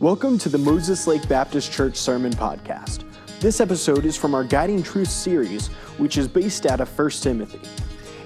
[0.00, 3.04] Welcome to the Moses Lake Baptist Church Sermon Podcast.
[3.38, 5.66] This episode is from our Guiding Truth series,
[5.98, 7.60] which is based out of 1 Timothy.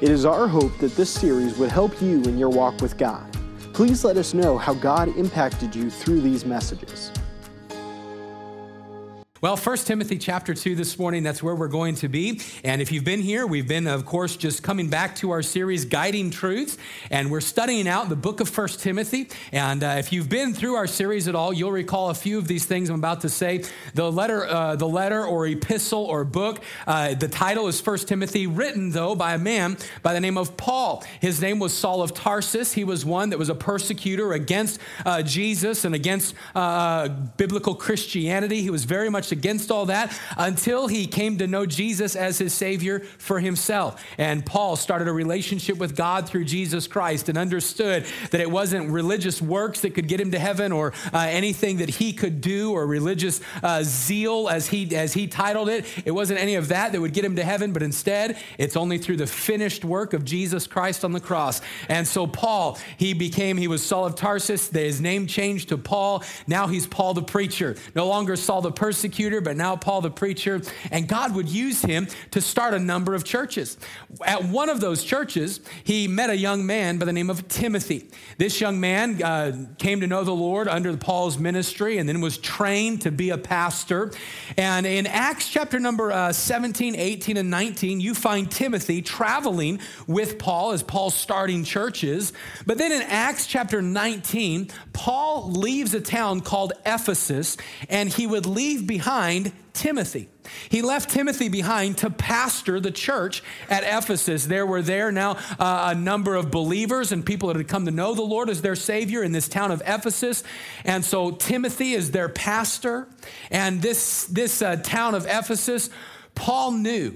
[0.01, 3.27] It is our hope that this series would help you in your walk with God.
[3.73, 7.11] Please let us know how God impacted you through these messages.
[9.45, 12.41] Well, 1 Timothy chapter 2 this morning, that's where we're going to be.
[12.65, 15.85] And if you've been here, we've been, of course, just coming back to our series,
[15.85, 16.79] Guiding Truths.
[17.11, 19.29] And we're studying out the book of 1 Timothy.
[19.53, 22.49] And uh, if you've been through our series at all, you'll recall a few of
[22.49, 23.65] these things I'm about to say.
[23.93, 28.47] The letter, uh, the letter or epistle or book, uh, the title is 1 Timothy,
[28.47, 31.05] written, though, by a man by the name of Paul.
[31.21, 32.73] His name was Saul of Tarsus.
[32.73, 38.63] He was one that was a persecutor against uh, Jesus and against uh, biblical Christianity.
[38.63, 42.55] He was very much against all that until he came to know Jesus as his
[42.55, 44.03] Savior for himself.
[44.17, 48.91] And Paul started a relationship with God through Jesus Christ and understood that it wasn't
[48.91, 52.73] religious works that could get him to heaven or uh, anything that he could do
[52.73, 55.85] or religious uh, zeal, as he, as he titled it.
[56.05, 58.99] It wasn't any of that that would get him to heaven, but instead, it's only
[58.99, 61.61] through the finished work of Jesus Christ on the cross.
[61.89, 64.71] And so, Paul, he became, he was Saul of Tarsus.
[64.71, 66.23] His name changed to Paul.
[66.47, 67.77] Now he's Paul the preacher.
[67.95, 70.61] No longer Saul the persecutor persecutor, but now Paul the preacher.
[70.91, 73.79] And God would use him to start a number of churches.
[74.25, 78.11] At one of those churches, he met a young man by the name of Timothy.
[78.39, 82.39] This young man uh, came to know the Lord under Paul's ministry and then was
[82.39, 84.13] trained to be a pastor.
[84.57, 90.39] And in Acts chapter number uh, 17, 18, and 19, you find Timothy traveling with
[90.39, 92.33] Paul as Paul's starting churches.
[92.67, 97.57] But then in Acts chapter 19, Paul leaves a town called Ephesus
[97.89, 100.31] and he would leave behind behind Timothy.
[100.71, 104.47] He left Timothy behind to pastor the church at Ephesus.
[104.47, 107.91] There were there now uh, a number of believers and people that had come to
[107.91, 110.43] know the Lord as their Savior in this town of Ephesus.
[110.87, 113.07] And so Timothy is their pastor.
[113.51, 115.91] And this, this uh, town of Ephesus,
[116.35, 117.13] Paul knew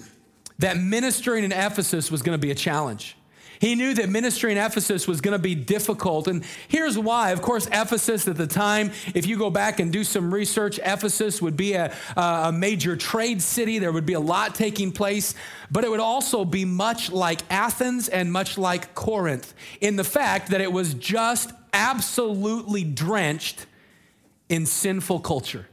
[0.58, 3.17] that ministering in Ephesus was going to be a challenge.
[3.61, 6.29] He knew that ministry in Ephesus was going to be difficult.
[6.29, 7.30] And here's why.
[7.30, 11.42] Of course, Ephesus at the time, if you go back and do some research, Ephesus
[11.42, 13.79] would be a, a major trade city.
[13.79, 15.35] There would be a lot taking place,
[15.70, 20.51] but it would also be much like Athens and much like Corinth in the fact
[20.51, 23.67] that it was just absolutely drenched
[24.48, 25.67] in sinful culture.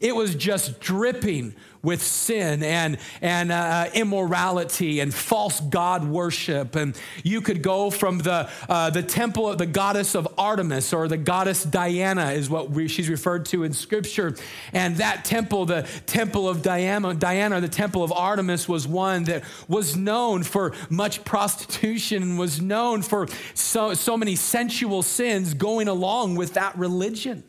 [0.00, 6.74] It was just dripping with sin and, and uh, immorality and false god worship.
[6.74, 11.08] And you could go from the, uh, the temple of the goddess of Artemis or
[11.08, 14.34] the goddess Diana, is what we, she's referred to in scripture.
[14.72, 19.44] And that temple, the temple of Diana, Diana, the temple of Artemis, was one that
[19.68, 25.88] was known for much prostitution and was known for so, so many sensual sins going
[25.88, 27.44] along with that religion.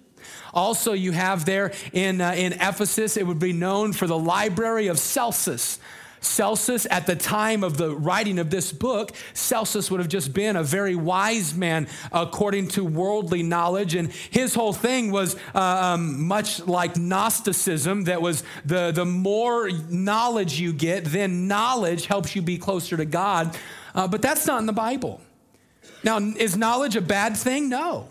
[0.56, 4.88] Also, you have there in, uh, in Ephesus, it would be known for the library
[4.88, 5.80] of Celsus.
[6.22, 10.56] Celsus, at the time of the writing of this book, Celsus would have just been
[10.56, 13.96] a very wise man according to worldly knowledge.
[13.96, 19.70] And his whole thing was uh, um, much like Gnosticism, that was the, the more
[19.90, 23.56] knowledge you get, then knowledge helps you be closer to God.
[23.94, 25.22] Uh, but that's not in the Bible.
[26.04, 27.70] Now, is knowledge a bad thing?
[27.70, 28.10] No.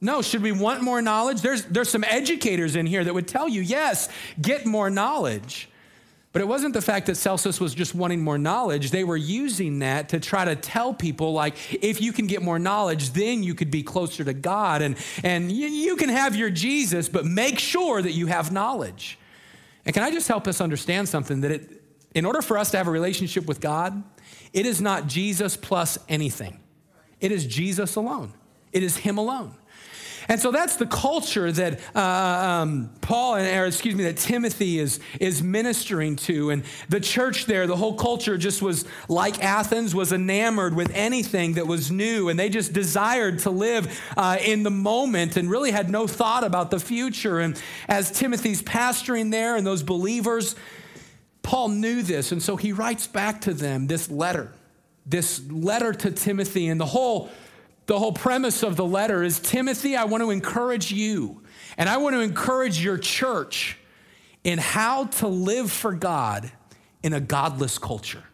[0.00, 1.40] No, should we want more knowledge?
[1.40, 4.08] There's, there's some educators in here that would tell you, yes,
[4.40, 5.70] get more knowledge.
[6.32, 8.90] But it wasn't the fact that Celsus was just wanting more knowledge.
[8.90, 12.58] They were using that to try to tell people, like, if you can get more
[12.58, 14.82] knowledge, then you could be closer to God.
[14.82, 19.18] And, and you, you can have your Jesus, but make sure that you have knowledge.
[19.86, 21.40] And can I just help us understand something?
[21.40, 21.82] That it,
[22.14, 24.02] in order for us to have a relationship with God,
[24.52, 26.60] it is not Jesus plus anything,
[27.18, 28.34] it is Jesus alone,
[28.72, 29.54] it is Him alone.
[30.28, 34.78] And so that's the culture that uh, um, Paul, and, or excuse me, that Timothy
[34.78, 36.50] is, is ministering to.
[36.50, 41.54] And the church there, the whole culture just was like Athens, was enamored with anything
[41.54, 42.28] that was new.
[42.28, 46.44] And they just desired to live uh, in the moment and really had no thought
[46.44, 47.38] about the future.
[47.38, 50.56] And as Timothy's pastoring there and those believers,
[51.42, 52.32] Paul knew this.
[52.32, 54.52] And so he writes back to them this letter,
[55.06, 56.66] this letter to Timothy.
[56.66, 57.30] And the whole
[57.86, 61.42] the whole premise of the letter is Timothy, I want to encourage you
[61.78, 63.78] and I want to encourage your church
[64.44, 66.50] in how to live for God
[67.02, 68.24] in a godless culture.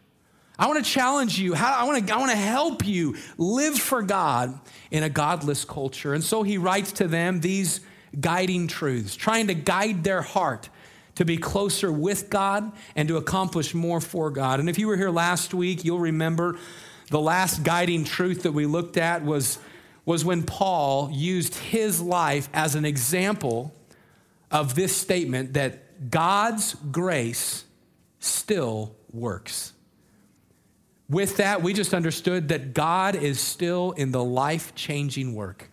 [0.57, 1.55] I want to challenge you.
[1.55, 4.59] How, I, want to, I want to help you live for God
[4.91, 6.13] in a godless culture.
[6.13, 7.81] And so he writes to them these
[8.19, 10.69] guiding truths, trying to guide their heart
[11.15, 14.59] to be closer with God and to accomplish more for God.
[14.59, 16.57] And if you were here last week, you'll remember
[17.13, 19.59] the last guiding truth that we looked at was,
[20.03, 23.71] was when Paul used his life as an example
[24.49, 27.65] of this statement that God's grace
[28.19, 29.73] still works.
[31.07, 35.69] With that, we just understood that God is still in the life changing work.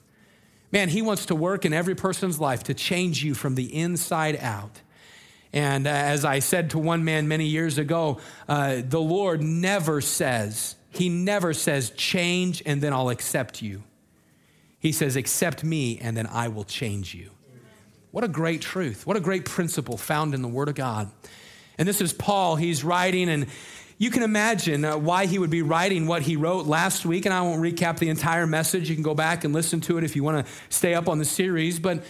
[0.70, 4.36] Man, He wants to work in every person's life to change you from the inside
[4.43, 4.82] out.
[5.54, 10.02] And uh, as I said to one man many years ago, uh, the Lord never
[10.02, 13.82] says, He never says, change and then I'll accept you.
[14.78, 17.31] He says, accept me and then I will change you.
[18.10, 19.06] What a great truth.
[19.06, 21.10] What a great principle found in the Word of God.
[21.78, 22.56] And this is Paul.
[22.56, 23.46] He's writing, and
[23.98, 27.25] you can imagine uh, why he would be writing what he wrote last week.
[27.25, 28.90] And I won't recap the entire message.
[28.90, 31.19] You can go back and listen to it if you want to stay up on
[31.19, 31.78] the series.
[31.78, 32.02] But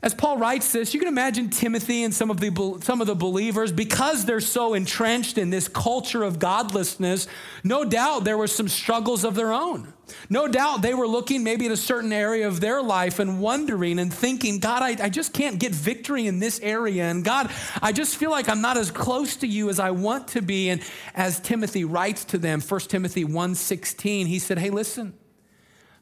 [0.00, 3.16] as Paul writes this, you can imagine Timothy and some of the, some of the
[3.16, 7.26] believers, because they're so entrenched in this culture of godlessness,
[7.64, 9.92] no doubt there were some struggles of their own.
[10.30, 13.98] No doubt they were looking maybe at a certain area of their life and wondering
[13.98, 17.04] and thinking, God, I, I just can't get victory in this area.
[17.04, 17.50] And God,
[17.82, 20.70] I just feel like I'm not as close to you as I want to be.
[20.70, 20.80] And
[21.14, 25.12] as Timothy writes to them, 1 Timothy 1.16, he said, hey, listen,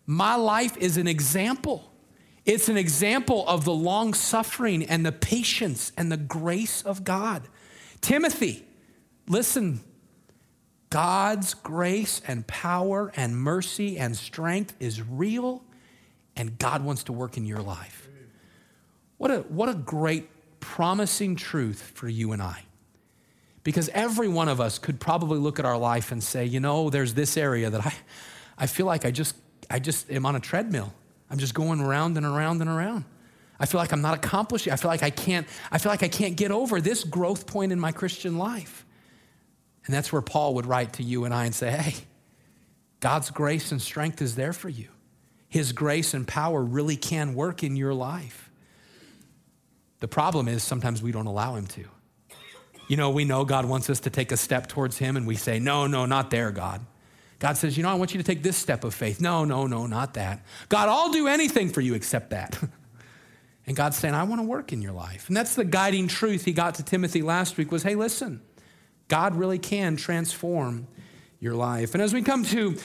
[0.04, 1.90] my life is an example
[2.46, 7.42] it's an example of the long suffering and the patience and the grace of God.
[8.00, 8.64] Timothy,
[9.28, 9.80] listen,
[10.88, 15.64] God's grace and power and mercy and strength is real,
[16.36, 18.08] and God wants to work in your life.
[19.18, 20.28] What a, what a great,
[20.60, 22.62] promising truth for you and I.
[23.64, 26.90] Because every one of us could probably look at our life and say, you know,
[26.90, 27.94] there's this area that I,
[28.56, 29.34] I feel like I just,
[29.68, 30.94] I just am on a treadmill.
[31.30, 33.04] I'm just going around and around and around.
[33.58, 34.72] I feel like I'm not accomplishing.
[34.72, 37.72] I feel like I can't, I feel like I can't get over this growth point
[37.72, 38.84] in my Christian life.
[39.86, 41.94] And that's where Paul would write to you and I and say, hey,
[43.00, 44.88] God's grace and strength is there for you.
[45.48, 48.50] His grace and power really can work in your life.
[50.00, 51.84] The problem is sometimes we don't allow him to.
[52.88, 55.36] You know, we know God wants us to take a step towards him and we
[55.36, 56.84] say, no, no, not there, God.
[57.38, 59.20] God says, You know, I want you to take this step of faith.
[59.20, 60.44] No, no, no, not that.
[60.68, 62.58] God, I'll do anything for you except that.
[63.66, 65.28] and God's saying, I want to work in your life.
[65.28, 68.40] And that's the guiding truth he got to Timothy last week was, hey, listen,
[69.08, 70.86] God really can transform
[71.40, 71.94] your life.
[71.94, 72.76] And as we come to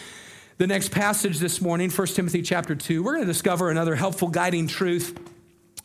[0.57, 4.27] the next passage this morning, 1 Timothy chapter 2, we're going to discover another helpful
[4.27, 5.17] guiding truth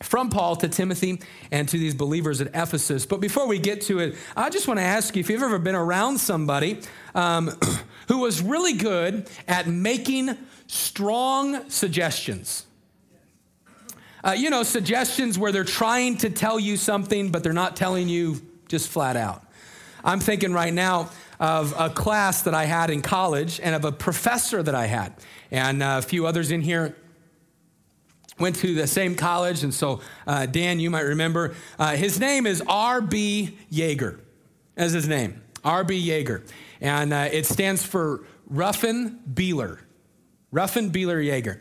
[0.03, 1.21] from Paul to Timothy
[1.51, 3.05] and to these believers at Ephesus.
[3.05, 5.57] But before we get to it, I just want to ask you if you've ever
[5.57, 6.81] been around somebody
[7.15, 7.51] um,
[8.07, 10.37] who was really good at making
[10.67, 12.65] strong suggestions.
[14.23, 18.09] Uh, you know, suggestions where they're trying to tell you something, but they're not telling
[18.09, 19.43] you just flat out.
[20.03, 21.09] I'm thinking right now
[21.39, 25.13] of a class that I had in college and of a professor that I had,
[25.51, 26.95] and a few others in here
[28.39, 32.45] went to the same college, and so uh, Dan, you might remember, uh, his name
[32.45, 33.57] is R.B.
[33.71, 34.19] Yeager.
[34.75, 36.07] As his name, R.B.
[36.07, 36.47] Yeager,
[36.81, 39.79] and uh, it stands for Ruffin Beeler.
[40.51, 41.59] Ruffin Beeler Jaeger.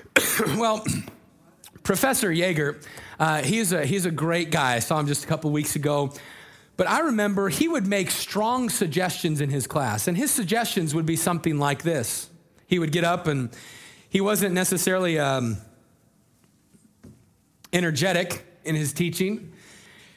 [0.58, 0.84] well,
[1.82, 2.80] Professor Jaeger,
[3.18, 4.74] uh, he's a he's a great guy.
[4.74, 6.12] I saw him just a couple weeks ago.
[6.76, 11.06] But I remember he would make strong suggestions in his class, and his suggestions would
[11.06, 12.28] be something like this.
[12.66, 13.50] He would get up, and
[14.10, 15.56] he wasn't necessarily um,
[17.72, 19.52] energetic in his teaching.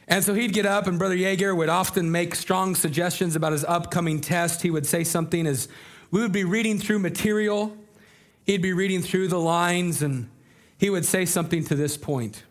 [0.09, 3.63] And so he'd get up, and Brother Yeager would often make strong suggestions about his
[3.63, 4.63] upcoming test.
[4.63, 5.67] He would say something as
[6.09, 7.77] we would be reading through material,
[8.43, 10.27] he'd be reading through the lines, and
[10.79, 12.43] he would say something to this point.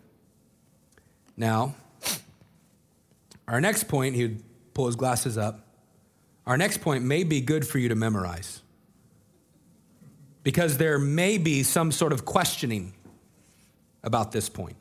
[1.36, 1.74] Now,
[3.48, 5.66] our next point, he would pull his glasses up.
[6.46, 8.62] Our next point may be good for you to memorize
[10.44, 12.94] because there may be some sort of questioning
[14.04, 14.76] about this point.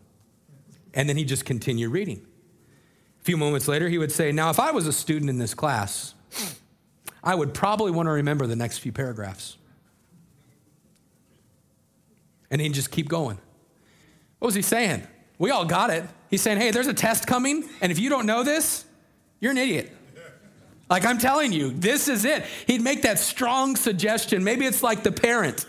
[0.94, 2.27] And then he just continued reading.
[3.28, 6.14] Few moments later, he would say, Now, if I was a student in this class,
[7.22, 9.58] I would probably want to remember the next few paragraphs.
[12.50, 13.38] And he'd just keep going.
[14.40, 15.06] What was he saying?
[15.40, 16.06] We all got it.
[16.30, 18.86] He's saying, Hey, there's a test coming, and if you don't know this,
[19.42, 19.92] you're an idiot.
[20.90, 22.46] Like I'm telling you, this is it.
[22.66, 24.42] He'd make that strong suggestion.
[24.42, 25.66] Maybe it's like the parent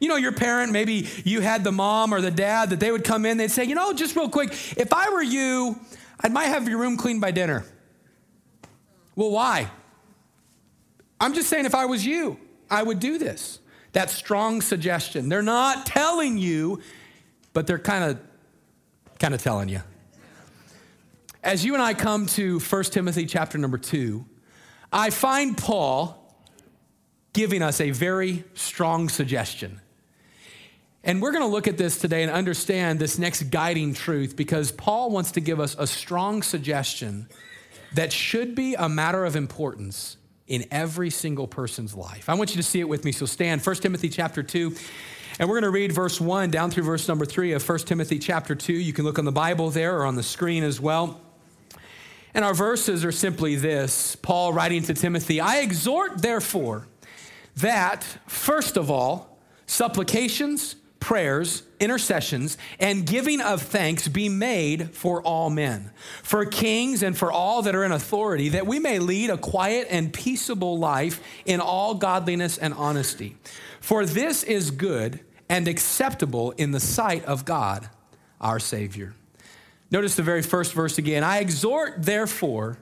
[0.00, 3.04] you know, your parent, maybe you had the mom or the dad that they would
[3.04, 5.78] come in, they'd say, you know, just real quick, if I were you,
[6.22, 7.64] I might have your room cleaned by dinner.
[9.16, 9.70] Well, why?
[11.20, 12.38] I'm just saying, if I was you,
[12.70, 13.58] I would do this.
[13.92, 15.28] That strong suggestion.
[15.28, 16.80] They're not telling you,
[17.52, 18.20] but they're kind of
[19.18, 19.82] kind of telling you.
[21.42, 24.24] As you and I come to 1 Timothy chapter number 2,
[24.92, 26.16] I find Paul
[27.32, 29.80] giving us a very strong suggestion.
[31.02, 34.70] And we're going to look at this today and understand this next guiding truth because
[34.70, 37.28] Paul wants to give us a strong suggestion
[37.94, 42.28] that should be a matter of importance in every single person's life.
[42.28, 43.12] I want you to see it with me.
[43.12, 44.74] So stand 1 Timothy chapter 2
[45.38, 48.18] and we're going to read verse 1 down through verse number 3 of 1 Timothy
[48.18, 48.74] chapter 2.
[48.74, 51.18] You can look on the Bible there or on the screen as well.
[52.34, 56.88] And our verses are simply this Paul writing to Timothy I exhort, therefore,
[57.56, 65.50] that first of all, supplications, prayers, intercessions, and giving of thanks be made for all
[65.50, 65.90] men,
[66.22, 69.86] for kings and for all that are in authority, that we may lead a quiet
[69.90, 73.36] and peaceable life in all godliness and honesty.
[73.80, 77.88] For this is good and acceptable in the sight of God,
[78.40, 79.14] our Savior.
[79.90, 81.24] Notice the very first verse again.
[81.24, 82.78] I exhort, therefore,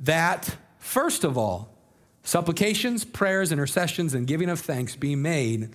[0.00, 1.74] that first of all,
[2.22, 5.70] supplications, prayers, intercessions, and giving of thanks be made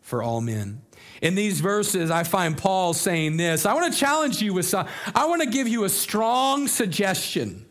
[0.00, 0.80] for all men.
[1.22, 4.86] In these verses, I find Paul saying this I want to challenge you with some,
[5.14, 7.64] I want to give you a strong suggestion.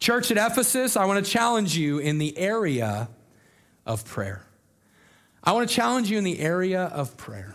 [0.00, 3.08] Church at Ephesus, I want to challenge you in the area
[3.86, 4.44] of prayer.
[5.42, 7.54] I want to challenge you in the area of prayer.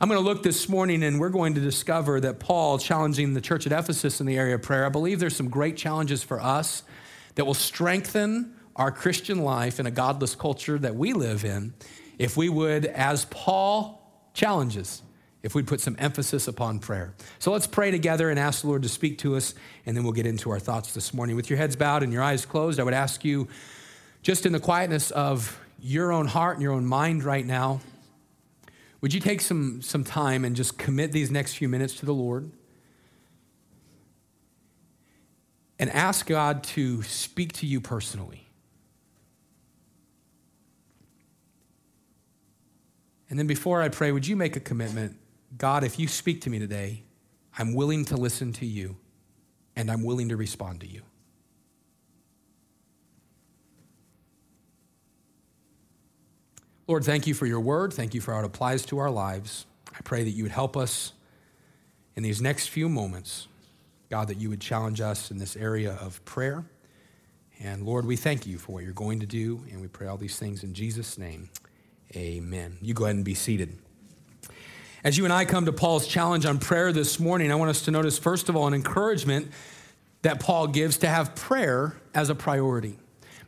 [0.00, 3.40] I'm going to look this morning and we're going to discover that Paul challenging the
[3.40, 4.86] church at Ephesus in the area of prayer.
[4.86, 6.84] I believe there's some great challenges for us
[7.34, 11.74] that will strengthen our Christian life in a godless culture that we live in
[12.18, 13.97] if we would, as Paul
[14.38, 15.02] challenges,
[15.42, 17.12] if we'd put some emphasis upon prayer.
[17.38, 19.54] So let's pray together and ask the Lord to speak to us,
[19.84, 21.36] and then we'll get into our thoughts this morning.
[21.36, 23.48] With your heads bowed and your eyes closed, I would ask you,
[24.22, 27.80] just in the quietness of your own heart and your own mind right now,
[29.00, 32.14] would you take some, some time and just commit these next few minutes to the
[32.14, 32.50] Lord?
[35.78, 38.47] And ask God to speak to you personally.
[43.30, 45.16] And then before I pray, would you make a commitment?
[45.56, 47.02] God, if you speak to me today,
[47.58, 48.96] I'm willing to listen to you
[49.76, 51.02] and I'm willing to respond to you.
[56.86, 57.92] Lord, thank you for your word.
[57.92, 59.66] Thank you for how it applies to our lives.
[59.94, 61.12] I pray that you would help us
[62.16, 63.46] in these next few moments.
[64.10, 66.64] God, that you would challenge us in this area of prayer.
[67.60, 70.16] And Lord, we thank you for what you're going to do, and we pray all
[70.16, 71.50] these things in Jesus' name.
[72.16, 72.78] Amen.
[72.80, 73.78] You go ahead and be seated.
[75.04, 77.82] As you and I come to Paul's challenge on prayer this morning, I want us
[77.82, 79.50] to notice, first of all, an encouragement
[80.22, 82.98] that Paul gives to have prayer as a priority.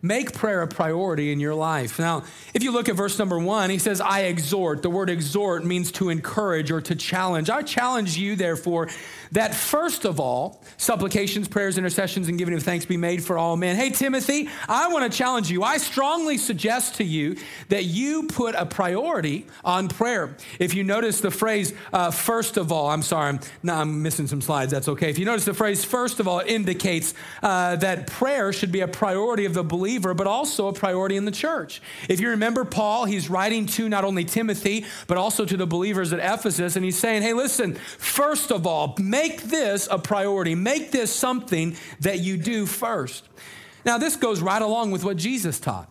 [0.02, 1.98] Make prayer a priority in your life.
[1.98, 4.80] Now, if you look at verse number one, he says, I exhort.
[4.80, 7.50] The word exhort means to encourage or to challenge.
[7.50, 8.88] I challenge you, therefore,
[9.32, 13.58] that first of all, supplications, prayers, intercessions, and giving of thanks be made for all
[13.58, 13.76] men.
[13.76, 15.62] Hey, Timothy, I want to challenge you.
[15.62, 17.36] I strongly suggest to you
[17.68, 20.34] that you put a priority on prayer.
[20.58, 24.26] If you notice the phrase, uh, first of all, I'm sorry, I'm, no, I'm missing
[24.26, 24.72] some slides.
[24.72, 25.10] That's okay.
[25.10, 28.88] If you notice the phrase, first of all, indicates uh, that prayer should be a
[28.88, 31.80] priority of the believer, but also a priority in the church.
[32.08, 36.12] If you remember Paul, he's writing to not only Timothy, but also to the believers
[36.12, 40.54] at Ephesus, and he's saying, hey, listen, first of all, make Make this a priority.
[40.54, 43.28] Make this something that you do first.
[43.84, 45.88] Now, this goes right along with what Jesus taught.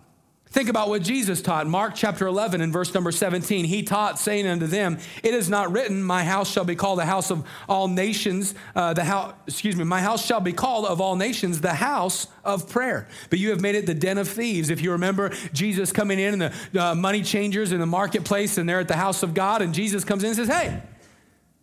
[0.51, 1.67] Think about what Jesus taught.
[1.67, 3.65] Mark chapter 11 and verse number 17.
[3.65, 7.05] He taught, saying unto them, It is not written, My house shall be called the
[7.05, 10.99] house of all nations, uh, the house, excuse me, my house shall be called of
[10.99, 13.07] all nations the house of prayer.
[13.29, 14.71] But you have made it the den of thieves.
[14.71, 18.67] If you remember Jesus coming in and the uh, money changers in the marketplace, and
[18.67, 20.81] they're at the house of God, and Jesus comes in and says, Hey,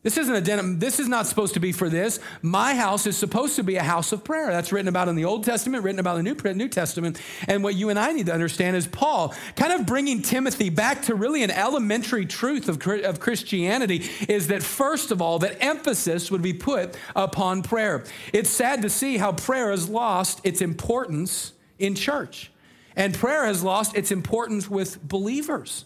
[0.06, 2.20] this isn't a denim, this is not supposed to be for this.
[2.40, 4.52] My house is supposed to be a house of prayer.
[4.52, 7.20] That's written about in the Old Testament, written about in the New, New Testament.
[7.48, 11.02] And what you and I need to understand is Paul kind of bringing Timothy back
[11.06, 16.30] to really an elementary truth of, of Christianity is that, first of all, that emphasis
[16.30, 18.04] would be put upon prayer.
[18.32, 22.52] It's sad to see how prayer has lost its importance in church,
[22.94, 25.84] and prayer has lost its importance with believers.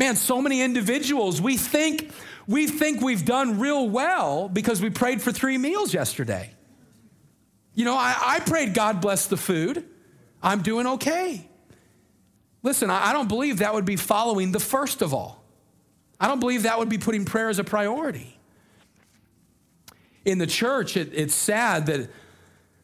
[0.00, 2.10] Man, so many individuals, we think
[2.46, 6.54] we think we've done real well because we prayed for three meals yesterday.
[7.74, 9.84] You know, I, I prayed God bless the food.
[10.42, 11.46] I'm doing okay.
[12.62, 15.44] Listen, I, I don't believe that would be following the first of all.
[16.18, 18.38] I don't believe that would be putting prayer as a priority.
[20.24, 22.08] In the church, it, it's sad that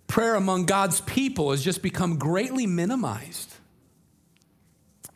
[0.06, 3.54] prayer among God's people has just become greatly minimized.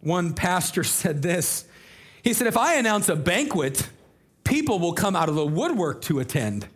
[0.00, 1.66] One pastor said this
[2.22, 3.88] He said, If I announce a banquet,
[4.44, 6.66] people will come out of the woodwork to attend.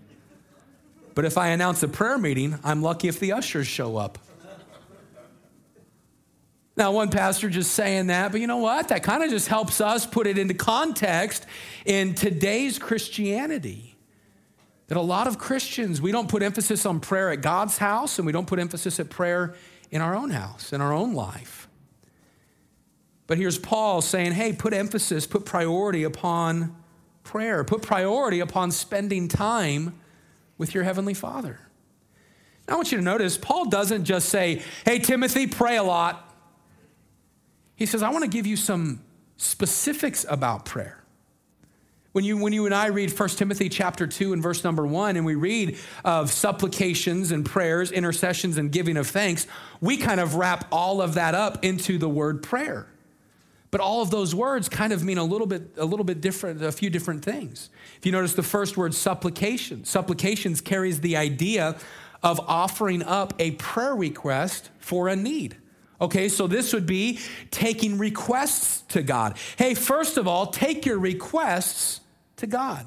[1.14, 4.18] But if I announce a prayer meeting, I'm lucky if the ushers show up.
[6.76, 8.88] Now, one pastor just saying that, but you know what?
[8.88, 11.46] That kind of just helps us put it into context
[11.84, 13.96] in today's Christianity.
[14.88, 18.26] That a lot of Christians, we don't put emphasis on prayer at God's house and
[18.26, 19.54] we don't put emphasis at prayer
[19.92, 21.63] in our own house, in our own life.
[23.26, 26.76] But here's Paul saying, hey, put emphasis, put priority upon
[27.22, 29.98] prayer, put priority upon spending time
[30.58, 31.58] with your Heavenly Father.
[32.68, 36.34] Now, I want you to notice, Paul doesn't just say, hey, Timothy, pray a lot.
[37.76, 39.02] He says, I want to give you some
[39.36, 41.00] specifics about prayer.
[42.12, 45.16] When you, when you and I read 1 Timothy chapter 2 and verse number 1,
[45.16, 49.48] and we read of supplications and prayers, intercessions and giving of thanks,
[49.80, 52.86] we kind of wrap all of that up into the word prayer.
[53.74, 56.62] But all of those words kind of mean a little bit, a little bit different,
[56.62, 57.70] a few different things.
[57.98, 61.76] If you notice the first word, supplication, supplications carries the idea
[62.22, 65.56] of offering up a prayer request for a need.
[66.00, 67.18] Okay, so this would be
[67.50, 69.36] taking requests to God.
[69.56, 72.00] Hey, first of all, take your requests
[72.36, 72.86] to God.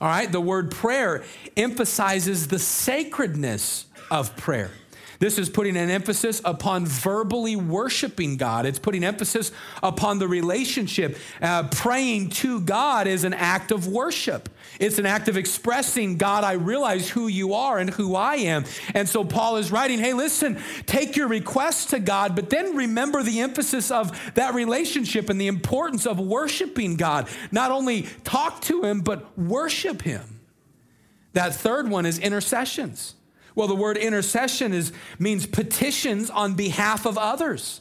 [0.00, 1.22] All right, the word prayer
[1.56, 4.72] emphasizes the sacredness of prayer.
[5.20, 8.66] This is putting an emphasis upon verbally worshiping God.
[8.66, 9.50] It's putting emphasis
[9.82, 11.18] upon the relationship.
[11.42, 14.48] Uh, praying to God is an act of worship.
[14.78, 18.64] It's an act of expressing, God, I realize who you are and who I am.
[18.94, 20.56] And so Paul is writing, hey, listen,
[20.86, 25.48] take your requests to God, but then remember the emphasis of that relationship and the
[25.48, 27.28] importance of worshiping God.
[27.50, 30.40] Not only talk to Him, but worship Him.
[31.32, 33.16] That third one is intercessions.
[33.58, 37.80] Well, the word intercession is, means petitions on behalf of others.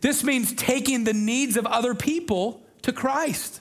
[0.00, 3.60] This means taking the needs of other people to Christ.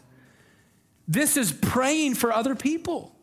[1.08, 3.16] This is praying for other people.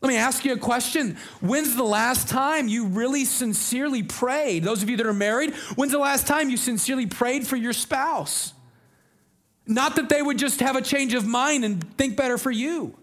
[0.00, 1.16] Let me ask you a question.
[1.40, 4.64] When's the last time you really sincerely prayed?
[4.64, 7.72] Those of you that are married, when's the last time you sincerely prayed for your
[7.72, 8.52] spouse?
[9.64, 12.96] Not that they would just have a change of mind and think better for you.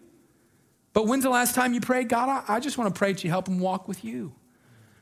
[0.98, 3.24] But when's the last time you prayed, God, I, I just want to pray that
[3.24, 4.34] you help them walk with you.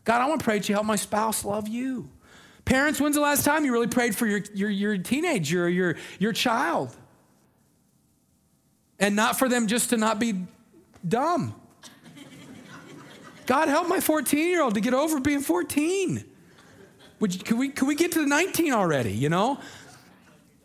[0.04, 2.10] God, I want to pray that you help my spouse love you.
[2.66, 5.96] Parents, when's the last time you really prayed for your, your, your teenager or your,
[6.20, 6.94] your child?
[9.00, 10.44] And not for them just to not be
[11.08, 11.56] dumb.
[13.46, 16.26] God, help my 14 year old to get over being 14.
[17.22, 19.62] Would could, we, could we get to the 19 already, you know?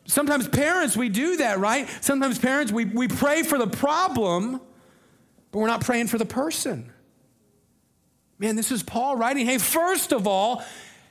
[0.06, 1.88] Sometimes parents, we do that, right?
[2.00, 4.60] Sometimes parents, we, we pray for the problem
[5.50, 6.92] but we're not praying for the person.
[8.38, 10.64] Man, this is Paul writing, hey, first of all,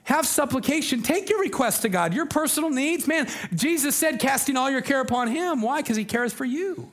[0.04, 1.04] have supplication.
[1.04, 3.08] Take your request to God, your personal needs.
[3.08, 5.62] Man, Jesus said, casting all your care upon him.
[5.62, 5.82] Why?
[5.82, 6.92] Because he cares for you.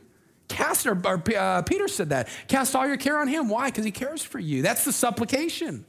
[0.49, 2.29] Cast, or, or uh, Peter said that.
[2.49, 3.49] Cast all your care on him.
[3.49, 3.69] Why?
[3.69, 4.63] Because he cares for you.
[4.63, 5.87] That's the supplication.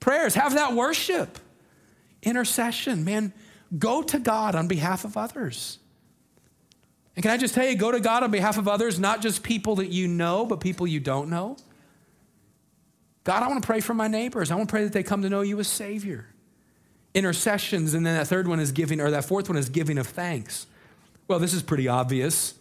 [0.00, 1.38] Prayers, have that worship.
[2.22, 3.32] Intercession, man,
[3.78, 5.78] go to God on behalf of others.
[7.18, 9.42] And can I just tell you, go to God on behalf of others, not just
[9.42, 11.56] people that you know, but people you don't know.
[13.24, 14.52] God, I want to pray for my neighbors.
[14.52, 16.26] I want to pray that they come to know you as Savior.
[17.14, 20.06] Intercessions, and then that third one is giving, or that fourth one is giving of
[20.06, 20.68] thanks.
[21.26, 22.54] Well, this is pretty obvious.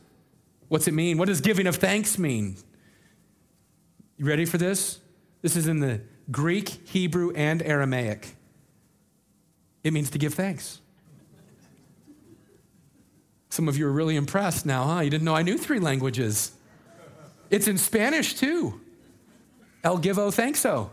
[0.70, 1.20] What's it mean?
[1.20, 2.58] What does giving of thanks mean?
[4.18, 4.98] You ready for this?
[5.44, 8.36] This is in the Greek, Hebrew, and Aramaic.
[9.84, 10.82] It means to give thanks.
[13.50, 15.00] Some of you are really impressed now, huh?
[15.00, 16.52] You didn't know I knew three languages.
[17.50, 18.82] It's in Spanish too.
[19.84, 20.92] El Givo so.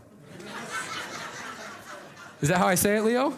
[2.41, 3.37] Is that how I say it, Leo?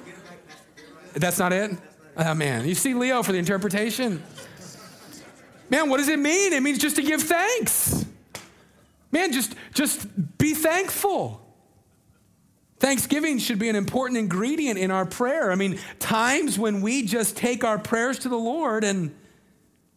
[1.14, 1.72] That's not it?
[2.18, 2.68] Oh, man.
[2.68, 4.24] You see Leo for the interpretation?
[5.70, 6.54] Man, what does it mean?
[6.54, 8.06] It means just to give thanks.
[9.12, 11.47] Man, just, just be thankful.
[12.80, 15.52] Thanksgiving should be an important ingredient in our prayer.
[15.52, 19.16] I mean, times when we just take our prayers to the Lord and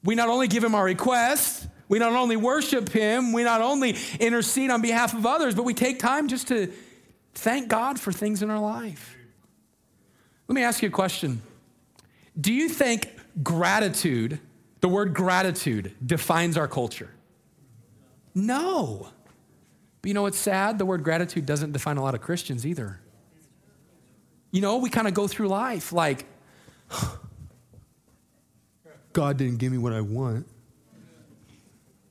[0.02, 3.96] we not only give Him our requests, we not only worship Him, we not only
[4.18, 6.72] intercede on behalf of others, but we take time just to
[7.34, 9.16] thank God for things in our life.
[10.48, 11.42] Let me ask you a question
[12.40, 13.10] Do you think
[13.42, 14.40] gratitude,
[14.80, 17.10] the word gratitude, defines our culture?
[18.34, 19.08] No.
[20.02, 20.78] But you know what's sad?
[20.78, 23.00] The word gratitude doesn't define a lot of Christians either.
[24.50, 26.24] You know, we kind of go through life like,
[29.12, 30.46] God didn't give me what I want.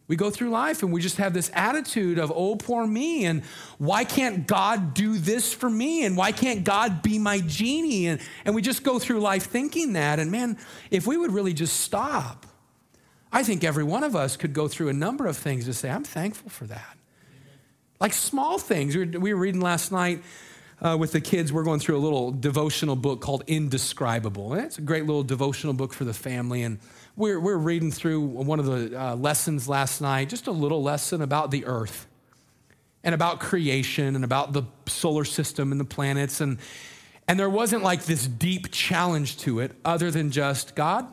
[0.10, 3.44] We go through life and we just have this attitude of, oh, poor me, and
[3.78, 6.04] why can't God do this for me?
[6.04, 8.08] And why can't God be my genie?
[8.08, 10.18] And, and we just go through life thinking that.
[10.18, 10.58] And man,
[10.90, 12.48] if we would really just stop,
[13.32, 15.92] I think every one of us could go through a number of things to say,
[15.92, 16.98] I'm thankful for that.
[18.00, 18.96] Like small things.
[18.96, 20.24] We were, we were reading last night
[20.82, 24.54] uh, with the kids, we're going through a little devotional book called Indescribable.
[24.54, 26.64] And it's a great little devotional book for the family.
[26.64, 26.80] And
[27.16, 31.22] we're, we're reading through one of the uh, lessons last night, just a little lesson
[31.22, 32.08] about the earth
[33.04, 36.40] and about creation and about the solar system and the planets.
[36.40, 36.60] And,
[37.28, 41.12] and there wasn't like this deep challenge to it other than just, God,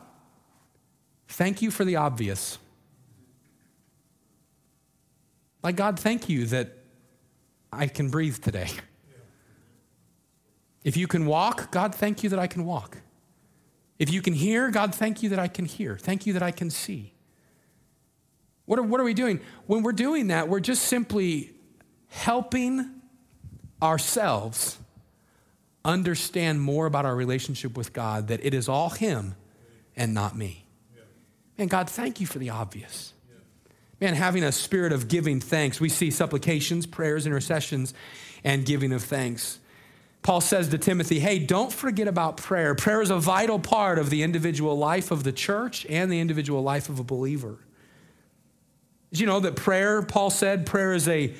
[1.27, 2.57] thank you for the obvious.
[5.61, 6.76] Like, God, thank you that
[7.71, 8.69] I can breathe today.
[10.83, 12.97] If you can walk, God, thank you that I can walk.
[13.99, 15.97] If you can hear, God, thank you that I can hear.
[15.97, 17.13] Thank you that I can see.
[18.65, 19.39] What are, what are we doing?
[19.65, 21.51] When we're doing that, we're just simply
[22.07, 22.89] helping
[23.81, 24.77] ourselves
[25.83, 29.35] understand more about our relationship with God, that it is all Him
[29.95, 30.65] and not me.
[31.57, 33.13] And God, thank you for the obvious.
[33.99, 35.79] Man, having a spirit of giving thanks.
[35.79, 37.93] We see supplications, prayers, intercessions,
[38.43, 39.59] and giving of thanks.
[40.21, 42.75] Paul says to Timothy, hey, don't forget about prayer.
[42.75, 46.61] Prayer is a vital part of the individual life of the church and the individual
[46.61, 47.57] life of a believer.
[49.11, 51.33] Did you know that prayer, Paul said, prayer is a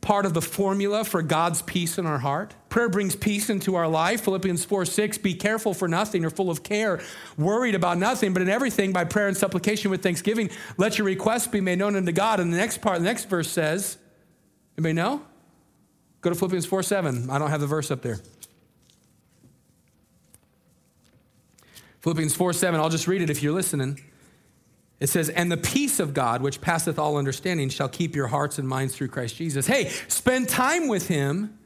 [0.00, 2.54] part of the formula for God's peace in our heart.
[2.68, 4.22] Prayer brings peace into our life.
[4.22, 7.00] Philippians 4 6, be careful for nothing or full of care,
[7.36, 11.46] worried about nothing, but in everything by prayer and supplication with thanksgiving, let your requests
[11.46, 12.40] be made known unto God.
[12.40, 13.98] And the next part, the next verse says,
[14.78, 15.22] anybody know?
[16.22, 17.30] Go to Philippians 4 7.
[17.30, 18.20] I don't have the verse up there.
[22.00, 24.00] Philippians 4 7, I'll just read it if you're listening.
[25.00, 28.58] It says, And the peace of God, which passeth all understanding, shall keep your hearts
[28.58, 29.66] and minds through Christ Jesus.
[29.66, 31.58] Hey, spend time with Him,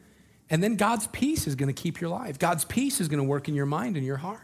[0.48, 2.38] and then God's peace is going to keep your life.
[2.38, 4.40] God's peace is going to work in your mind and your heart.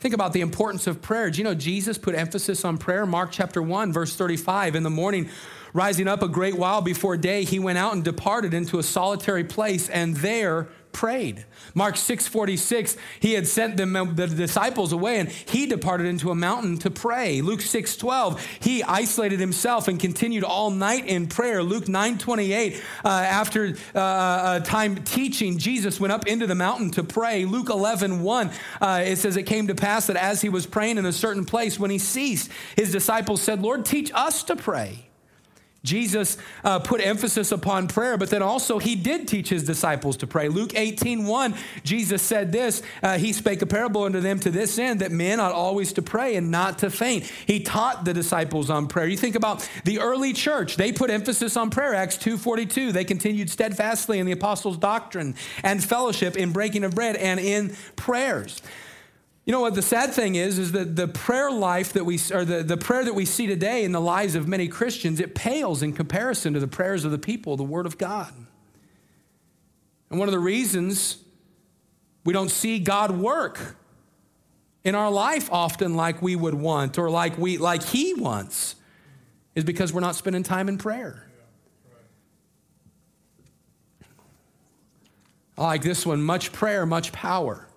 [0.00, 1.30] Think about the importance of prayer.
[1.30, 3.06] Do you know Jesus put emphasis on prayer?
[3.06, 4.76] Mark chapter 1, verse 35.
[4.76, 5.30] In the morning,
[5.72, 9.44] rising up a great while before day, he went out and departed into a solitary
[9.44, 11.44] place, and there prayed.
[11.74, 16.90] Mark 6:46, he had sent the disciples away and he departed into a mountain to
[16.90, 17.42] pray.
[17.42, 21.62] Luke 6:12, he isolated himself and continued all night in prayer.
[21.62, 27.02] Luke 9:28, uh, after uh, uh, time teaching, Jesus went up into the mountain to
[27.02, 27.44] pray.
[27.44, 31.04] Luke 11:1, uh, it says it came to pass that as he was praying in
[31.04, 35.08] a certain place, when he ceased, his disciples said, "Lord, teach us to pray."
[35.84, 40.26] Jesus uh, put emphasis upon prayer, but then also he did teach his disciples to
[40.26, 40.48] pray.
[40.48, 44.78] Luke 18 1, Jesus said this uh, He spake a parable unto them to this
[44.78, 47.30] end that men ought always to pray and not to faint.
[47.46, 49.06] He taught the disciples on prayer.
[49.06, 51.94] You think about the early church, they put emphasis on prayer.
[51.94, 56.94] Acts 2 42, they continued steadfastly in the apostles' doctrine and fellowship, in breaking of
[56.94, 58.62] bread, and in prayers.
[59.44, 62.46] You know what the sad thing is, is that the prayer life that we, or
[62.46, 65.82] the, the prayer that we see today in the lives of many Christians, it pales
[65.82, 68.32] in comparison to the prayers of the people, the Word of God.
[70.08, 71.18] And one of the reasons
[72.24, 73.76] we don't see God work
[74.82, 78.76] in our life often like we would want or like, we, like He wants
[79.54, 81.26] is because we're not spending time in prayer.
[85.58, 87.68] I like this one much prayer, much power.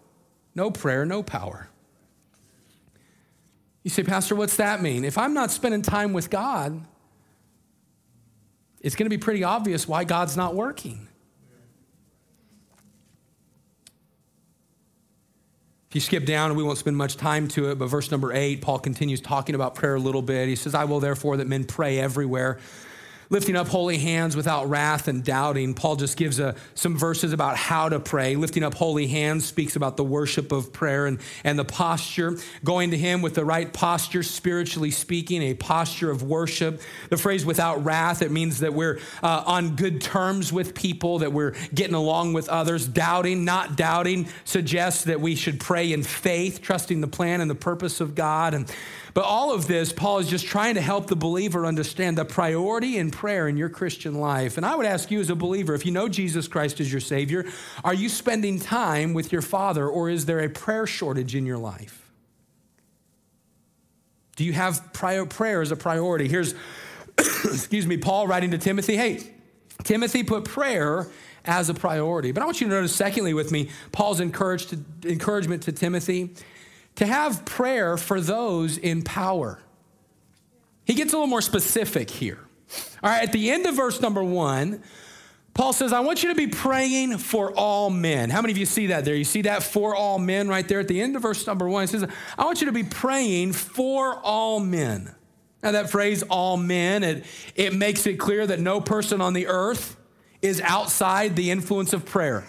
[0.57, 1.69] No prayer, no power.
[3.83, 5.05] You say, Pastor, what's that mean?
[5.05, 6.83] If I'm not spending time with God,
[8.81, 11.07] it's going to be pretty obvious why God's not working.
[15.89, 18.61] If you skip down, we won't spend much time to it, but verse number eight,
[18.61, 20.49] Paul continues talking about prayer a little bit.
[20.49, 22.57] He says, I will therefore that men pray everywhere
[23.29, 25.73] lifting up holy hands without wrath and doubting.
[25.73, 28.35] Paul just gives a, some verses about how to pray.
[28.35, 32.37] Lifting up holy hands speaks about the worship of prayer and, and the posture.
[32.63, 36.81] Going to Him with the right posture, spiritually speaking, a posture of worship.
[37.09, 41.33] The phrase without wrath, it means that we're uh, on good terms with people, that
[41.33, 42.87] we're getting along with others.
[42.87, 47.55] Doubting, not doubting, suggests that we should pray in faith, trusting the plan and the
[47.55, 48.53] purpose of God.
[48.53, 48.71] And
[49.17, 52.99] but all of this, Paul is just trying to help the believer understand the priority
[52.99, 54.57] in prayer in your Christian life.
[54.57, 57.01] And I would ask you as a believer, if you know Jesus Christ as your
[57.01, 57.43] Savior,
[57.83, 61.57] are you spending time with your Father or is there a prayer shortage in your
[61.57, 62.11] life?
[64.35, 66.27] Do you have prior prayer as a priority?
[66.27, 66.53] Here's,
[67.17, 69.23] excuse me, Paul writing to Timothy, hey,
[69.83, 71.07] Timothy put prayer
[71.43, 72.33] as a priority.
[72.33, 76.35] But I want you to notice, secondly, with me, Paul's encouragement to Timothy
[76.97, 79.59] to have prayer for those in power.
[80.85, 82.39] He gets a little more specific here.
[83.01, 84.83] All right, at the end of verse number one,
[85.53, 88.29] Paul says, I want you to be praying for all men.
[88.29, 89.15] How many of you see that there?
[89.15, 91.81] You see that for all men right there at the end of verse number one?
[91.81, 92.07] He says,
[92.37, 95.15] I want you to be praying for all men.
[95.63, 99.47] Now, that phrase, all men, it, it makes it clear that no person on the
[99.47, 99.97] earth
[100.41, 102.45] is outside the influence of prayer?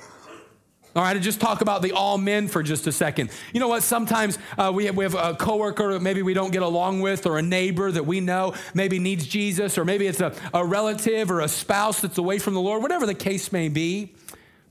[0.99, 3.31] All right, to just talk about the all men for just a second.
[3.53, 3.85] You know what?
[3.85, 7.25] Sometimes uh, we, have, we have a coworker that maybe we don't get along with,
[7.25, 11.31] or a neighbor that we know maybe needs Jesus, or maybe it's a, a relative
[11.31, 14.13] or a spouse that's away from the Lord, whatever the case may be.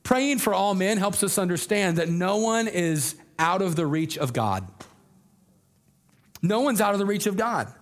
[0.04, 4.18] Praying for all men helps us understand that no one is out of the reach
[4.18, 4.68] of God.
[6.42, 7.74] No one's out of the reach of God.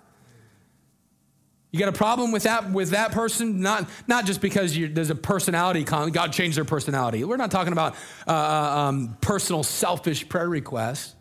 [1.76, 3.60] You got a problem with that with that person?
[3.60, 5.84] Not not just because there's a personality.
[5.84, 7.22] God changed their personality.
[7.26, 11.14] We're not talking about uh, uh, um, personal, selfish prayer requests.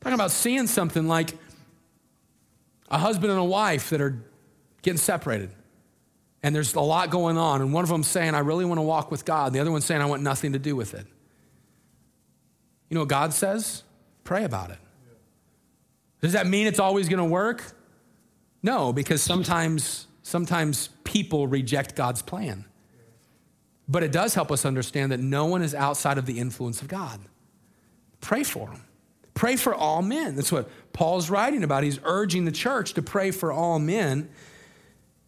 [0.00, 1.34] We're talking about seeing something like
[2.90, 4.20] a husband and a wife that are
[4.82, 5.50] getting separated,
[6.42, 8.82] and there's a lot going on, and one of them saying, "I really want to
[8.82, 11.06] walk with God," the other one saying, "I want nothing to do with it."
[12.88, 13.84] You know what God says?
[14.24, 14.78] Pray about it.
[16.22, 17.62] Does that mean it's always going to work?
[18.66, 22.64] No, because sometimes, sometimes people reject God's plan.
[23.86, 26.88] But it does help us understand that no one is outside of the influence of
[26.88, 27.20] God.
[28.20, 28.82] Pray for them.
[29.34, 30.34] Pray for all men.
[30.34, 31.84] That's what Paul's writing about.
[31.84, 34.30] He's urging the church to pray for all men.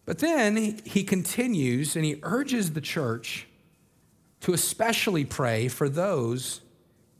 [0.05, 3.47] But then he continues and he urges the church
[4.41, 6.61] to especially pray for those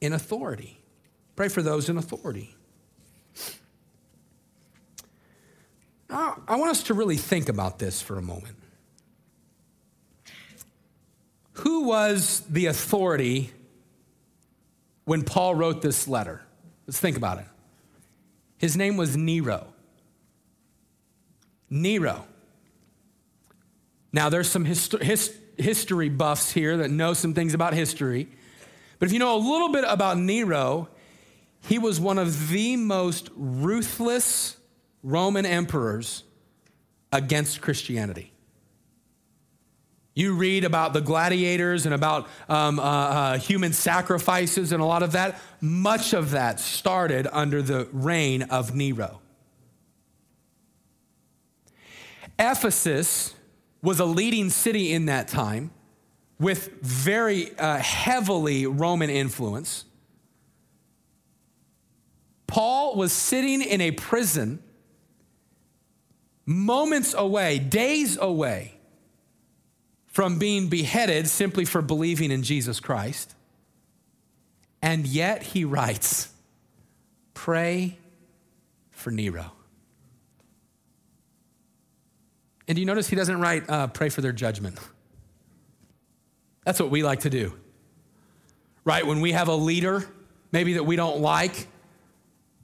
[0.01, 0.81] in authority.
[1.37, 2.57] Pray for those in authority.
[6.11, 8.57] I want us to really think about this for a moment.
[11.53, 13.53] Who was the authority
[15.05, 16.41] when Paul wrote this letter?
[16.87, 17.47] Let's think about it.
[18.59, 19.67] His name was Nero.
[21.69, 22.25] Nero.
[24.13, 24.95] Now, there's some hist-
[25.59, 28.29] history buffs here that know some things about history.
[28.99, 30.89] But if you know a little bit about Nero,
[31.63, 34.58] he was one of the most ruthless
[35.03, 36.25] Roman emperors
[37.13, 38.33] against Christianity.
[40.15, 45.05] You read about the gladiators and about um, uh, uh, human sacrifices and a lot
[45.05, 45.41] of that.
[45.61, 49.21] Much of that started under the reign of Nero.
[52.37, 53.35] Ephesus
[53.81, 55.71] was a leading city in that time
[56.41, 59.85] with very uh, heavily Roman influence.
[62.49, 64.63] Paul was sitting in a prison
[66.49, 68.73] moments away, days away
[70.07, 73.35] from being beheaded simply for believing in Jesus Christ.
[74.81, 76.33] And yet he writes,
[77.35, 77.99] Pray
[78.91, 79.53] for Nero.
[82.67, 84.79] And do you notice he doesn't write, uh, Pray for their judgment?
[86.65, 87.53] That's what we like to do.
[88.87, 89.07] Right?
[89.07, 90.03] When we have a leader,
[90.51, 91.69] maybe that we don't like,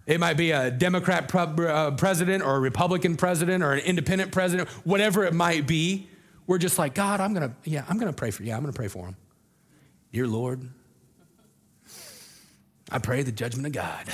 [0.06, 4.32] it might be a Democrat pre- uh, president or a Republican president or an independent
[4.32, 6.08] president, whatever it might be.
[6.46, 8.50] We're just like, God, I'm going to, yeah, I'm going to pray for you.
[8.50, 9.16] Yeah, I'm going to pray for him.
[10.12, 10.68] Dear Lord,
[12.90, 14.06] I pray the judgment of God.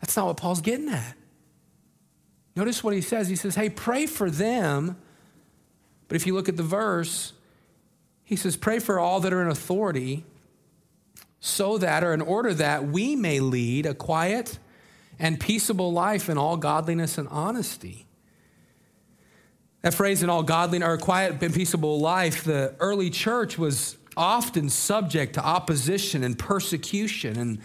[0.00, 1.16] That's not what Paul's getting at.
[2.54, 3.28] Notice what he says.
[3.28, 4.96] He says, hey, pray for them.
[6.08, 7.32] But if you look at the verse,
[8.24, 10.24] he says, pray for all that are in authority
[11.40, 14.58] so that, or in order that, we may lead a quiet
[15.18, 18.06] and peaceable life in all godliness and honesty.
[19.82, 24.68] That phrase, in all godliness, or quiet and peaceable life, the early church was often
[24.68, 27.38] subject to opposition and persecution.
[27.38, 27.58] And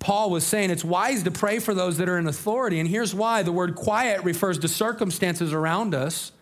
[0.00, 2.80] Paul was saying it's wise to pray for those that are in authority.
[2.80, 6.32] And here's why the word quiet refers to circumstances around us,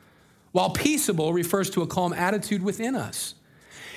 [0.53, 3.35] while peaceable refers to a calm attitude within us.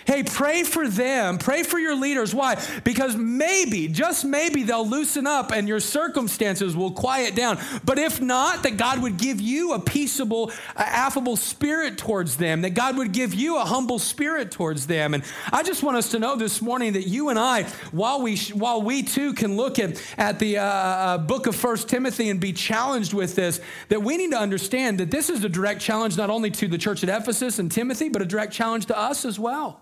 [0.06, 1.38] Hey, pray for them.
[1.38, 2.34] Pray for your leaders.
[2.34, 2.62] Why?
[2.84, 7.60] Because maybe, just maybe, they'll loosen up and your circumstances will quiet down.
[7.84, 12.72] But if not, that God would give you a peaceable, affable spirit towards them, that
[12.72, 15.14] God would give you a humble spirit towards them.
[15.14, 18.38] And I just want us to know this morning that you and I, while we,
[18.54, 22.40] while we too can look at, at the uh, uh, book of First Timothy and
[22.40, 26.18] be challenged with this, that we need to understand that this is a direct challenge
[26.18, 29.26] not only to the church at Ephesus and Timothy, but a direct challenge to us
[29.26, 29.80] as well.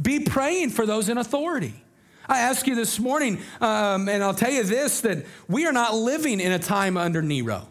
[0.00, 1.74] Be praying for those in authority.
[2.28, 5.94] I ask you this morning, um, and I'll tell you this that we are not
[5.94, 7.68] living in a time under Nero.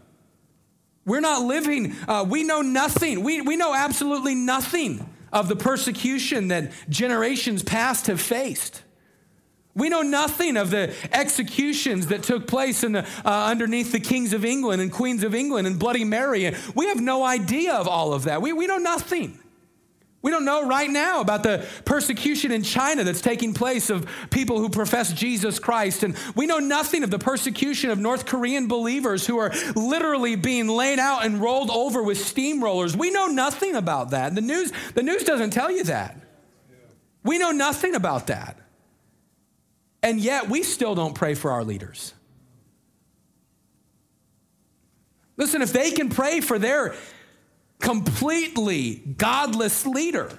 [1.05, 3.23] We're not living, uh, we know nothing.
[3.23, 8.81] We, we know absolutely nothing of the persecution that generations past have faced.
[9.75, 14.31] We know nothing of the executions that took place in the, uh, underneath the kings
[14.31, 16.55] of England and queens of England and Bloody Mary.
[16.73, 18.41] We have no idea of all of that.
[18.41, 19.37] We, we know nothing.
[20.25, 24.57] We don't know right now about the persecution in China that's taking place of people
[24.57, 26.01] who profess Jesus Christ.
[26.01, 30.67] And we know nothing of the persecution of North Korean believers who are literally being
[30.67, 32.95] laid out and rolled over with steamrollers.
[32.95, 34.33] We know nothing about that.
[34.33, 36.19] The news, the news doesn't tell you that.
[37.23, 38.57] We know nothing about that.
[40.01, 42.15] And yet we still don't pray for our leaders.
[45.37, 46.95] Listen, if they can pray for their
[47.79, 50.37] completely godless leader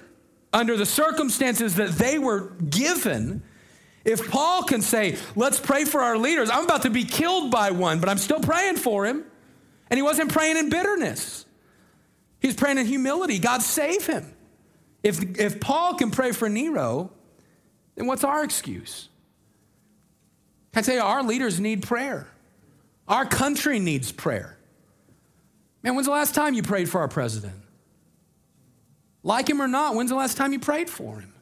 [0.53, 3.43] under the circumstances that they were given,
[4.05, 7.71] if Paul can say, let's pray for our leaders, I'm about to be killed by
[7.71, 9.23] one, but I'm still praying for him.
[9.89, 11.45] And he wasn't praying in bitterness,
[12.39, 13.39] he's praying in humility.
[13.39, 14.33] God save him.
[15.03, 17.11] If, if Paul can pray for Nero,
[17.95, 19.09] then what's our excuse?
[20.75, 22.27] I tell you, our leaders need prayer.
[23.07, 24.56] Our country needs prayer.
[25.87, 27.55] Man, when's the last time you prayed for our president?
[29.23, 31.33] Like him or not, when's the last time you prayed for him?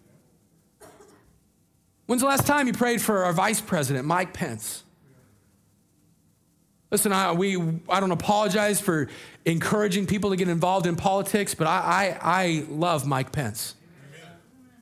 [2.06, 4.84] When's the last time you prayed for our vice president, Mike Pence?
[6.92, 7.58] Listen, I, we,
[7.90, 9.08] I don't apologize for
[9.46, 13.74] encouraging people to get involved in politics, but I, I, I love Mike Pence.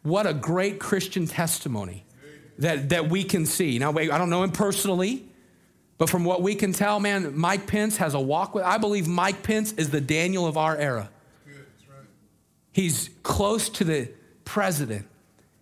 [0.01, 2.03] What a great Christian testimony
[2.57, 3.79] that, that we can see.
[3.79, 5.23] Now, wait, I don't know him personally,
[6.03, 8.65] but from what we can tell, man, Mike Pence has a walk with.
[8.65, 11.09] I believe Mike Pence is the Daniel of our era.
[11.47, 11.55] Right.
[12.73, 14.11] He's close to the
[14.43, 15.07] president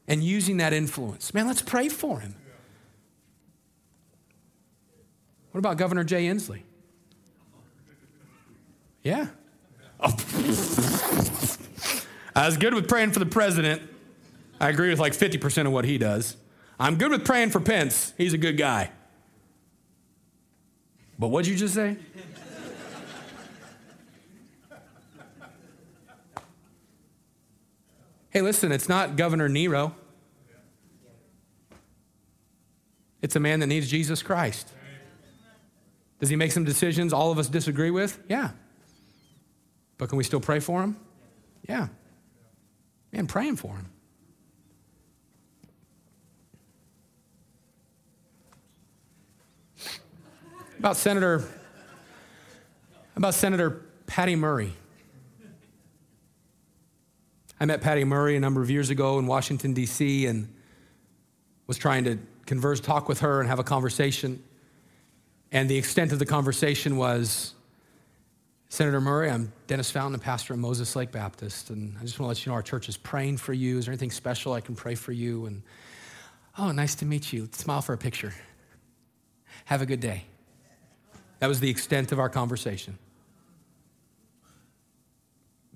[0.07, 1.31] and using that influence.
[1.35, 2.33] Man, let's pray for him.
[5.51, 6.63] What about Governor Jay Inslee?
[9.03, 9.27] Yeah.
[9.99, 10.07] Oh.
[12.35, 13.83] I was good with praying for the president.
[14.59, 16.35] I agree with like 50% of what he does.
[16.79, 18.15] I'm good with praying for Pence.
[18.17, 18.89] He's a good guy.
[21.21, 21.97] But what'd you just say?
[28.31, 29.93] hey, listen, it's not Governor Nero.
[33.21, 34.67] It's a man that needs Jesus Christ.
[36.19, 38.17] Does he make some decisions all of us disagree with?
[38.27, 38.49] Yeah.
[39.99, 40.97] But can we still pray for him?
[41.69, 41.89] Yeah.
[43.11, 43.90] Man, praying for him.
[50.81, 51.43] About Senator,
[53.15, 54.73] about Senator Patty Murray.
[57.59, 60.51] I met Patty Murray a number of years ago in Washington, D.C., and
[61.67, 62.17] was trying to
[62.47, 64.41] converse, talk with her, and have a conversation.
[65.51, 67.53] And the extent of the conversation was
[68.69, 72.25] Senator Murray, I'm Dennis Fountain, a pastor of Moses Lake Baptist, and I just want
[72.25, 73.77] to let you know our church is praying for you.
[73.77, 75.45] Is there anything special I can pray for you?
[75.45, 75.61] And
[76.57, 77.49] oh, nice to meet you.
[77.51, 78.33] Smile for a picture.
[79.65, 80.25] Have a good day.
[81.41, 82.99] That was the extent of our conversation.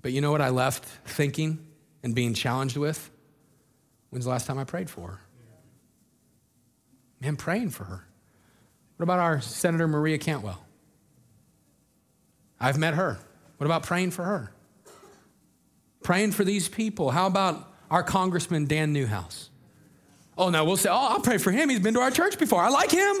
[0.00, 1.58] But you know what I left thinking
[2.04, 3.10] and being challenged with?
[4.10, 5.20] When's the last time I prayed for her?
[7.20, 8.06] Man, praying for her.
[8.96, 10.64] What about our Senator Maria Cantwell?
[12.60, 13.18] I've met her.
[13.56, 14.52] What about praying for her?
[16.04, 17.10] Praying for these people.
[17.10, 19.50] How about our Congressman Dan Newhouse?
[20.38, 21.70] Oh, now we'll say, oh, I'll pray for him.
[21.70, 22.62] He's been to our church before.
[22.62, 23.16] I like him.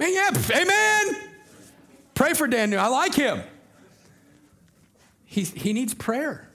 [0.00, 1.28] Man, yeah, amen.
[2.18, 2.80] Pray for Daniel.
[2.80, 3.44] I like him.
[5.24, 6.50] He, he needs prayer.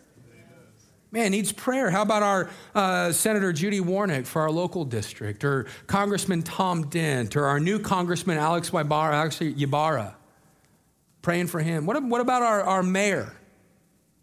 [1.10, 1.90] Man, needs prayer.
[1.90, 7.38] How about our uh, Senator Judy Warnick for our local district, or Congressman Tom Dent,
[7.38, 9.16] or our new Congressman Alex Ybarra?
[9.16, 10.18] Alex Ybarra
[11.22, 11.86] praying for him.
[11.86, 13.32] What, what about our, our mayor?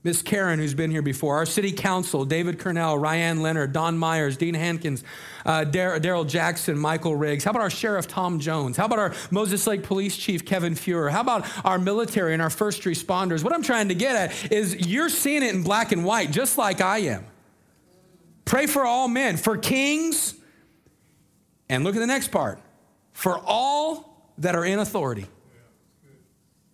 [0.02, 4.38] Miss Karen, who's been here before, our city council, David Curnel, Ryan Leonard, Don Myers,
[4.38, 5.04] Dean Hankins,
[5.44, 7.44] uh, Daryl Jackson, Michael Riggs.
[7.44, 8.78] How about our sheriff, Tom Jones?
[8.78, 11.10] How about our Moses Lake police chief, Kevin Fuhrer?
[11.10, 13.44] How about our military and our first responders?
[13.44, 16.56] What I'm trying to get at is you're seeing it in black and white, just
[16.56, 17.26] like I am.
[18.46, 20.34] Pray for all men, for kings,
[21.68, 22.58] and look at the next part
[23.12, 25.26] for all that are in authority.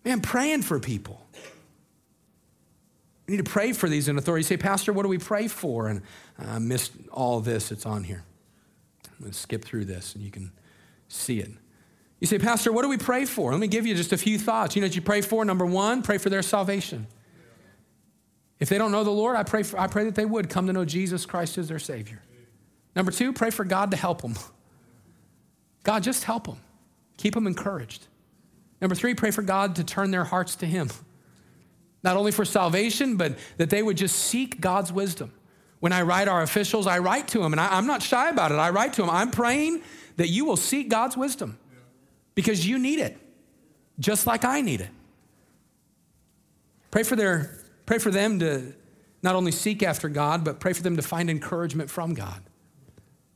[0.05, 1.26] Man, praying for people.
[3.27, 4.41] We need to pray for these in authority.
[4.41, 5.89] You say, Pastor, what do we pray for?
[5.89, 6.01] And
[6.39, 7.71] I missed all this.
[7.71, 8.23] It's on here.
[9.05, 10.51] I'm going to skip through this and you can
[11.09, 11.51] see it.
[12.19, 13.51] You say, Pastor, what do we pray for?
[13.51, 14.75] Let me give you just a few thoughts.
[14.75, 15.43] You know what you pray for?
[15.43, 17.07] Number one, pray for their salvation.
[18.59, 20.65] If they don't know the Lord, I pray, for, I pray that they would come
[20.67, 22.23] to know Jesus Christ as their Savior.
[22.95, 24.33] Number two, pray for God to help them.
[25.83, 26.57] God, just help them.
[27.17, 28.07] Keep them encouraged.
[28.81, 30.89] Number three, pray for God to turn their hearts to Him
[32.03, 35.31] not only for salvation, but that they would just seek God's wisdom.
[35.79, 38.51] When I write our officials, I write to them, and I, am not shy about
[38.51, 38.55] it.
[38.55, 39.81] I write to them, I'm praying
[40.15, 41.59] that you will seek God's wisdom
[42.35, 43.17] because you need it,
[43.99, 44.89] just like I need it.
[46.89, 48.73] Pray for, their, pray for them to
[49.21, 52.41] not only seek after God, but pray for them to find encouragement from God.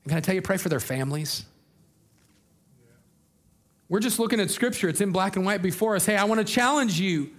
[0.04, 1.46] And can I tell you, pray for their families?
[3.90, 6.06] We're just looking at scripture, it's in black and white before us.
[6.06, 7.32] Hey, I want to challenge you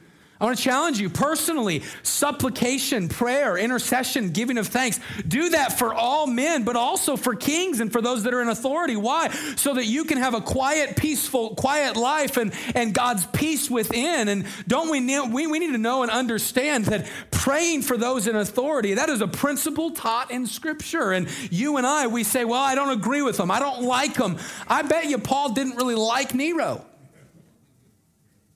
[0.43, 4.99] I want to challenge you personally supplication, prayer, intercession, giving of thanks.
[5.29, 8.49] Do that for all men, but also for kings and for those that are in
[8.49, 8.97] authority.
[8.97, 9.29] Why?
[9.55, 14.27] So that you can have a quiet, peaceful, quiet life and, and God's peace within.
[14.27, 18.35] And don't we we, we need to know and understand that praying for those in
[18.35, 21.13] authority, that is a principle taught in Scripture.
[21.13, 23.53] And you and I, we say, well, I don't agree with them.
[23.53, 24.39] I don't like them.
[24.67, 26.85] I bet you Paul didn't really like Nero.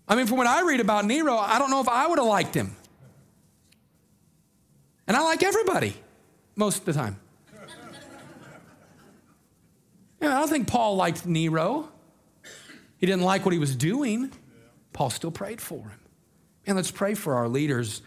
[0.08, 2.28] I mean, from what I read about Nero, I don't know if I would have
[2.28, 2.76] liked him.
[5.06, 5.94] And I like everybody
[6.54, 7.18] most of the time.
[10.22, 11.88] I don't think Paul liked Nero.
[12.98, 14.32] He didn't like what he was doing.
[14.92, 16.00] Paul still prayed for him.
[16.66, 18.02] And let's pray for our leaders.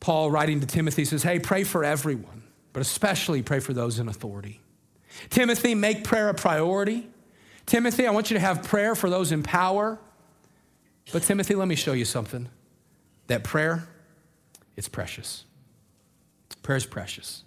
[0.00, 2.42] Paul, writing to Timothy, says, Hey, pray for everyone,
[2.72, 4.60] but especially pray for those in authority.
[5.30, 7.08] Timothy, make prayer a priority.
[7.66, 9.98] Timothy, I want you to have prayer for those in power.
[11.12, 12.48] But Timothy, let me show you something.
[13.26, 13.88] That prayer,
[14.76, 15.44] it's precious.
[16.62, 17.44] Prayer is precious.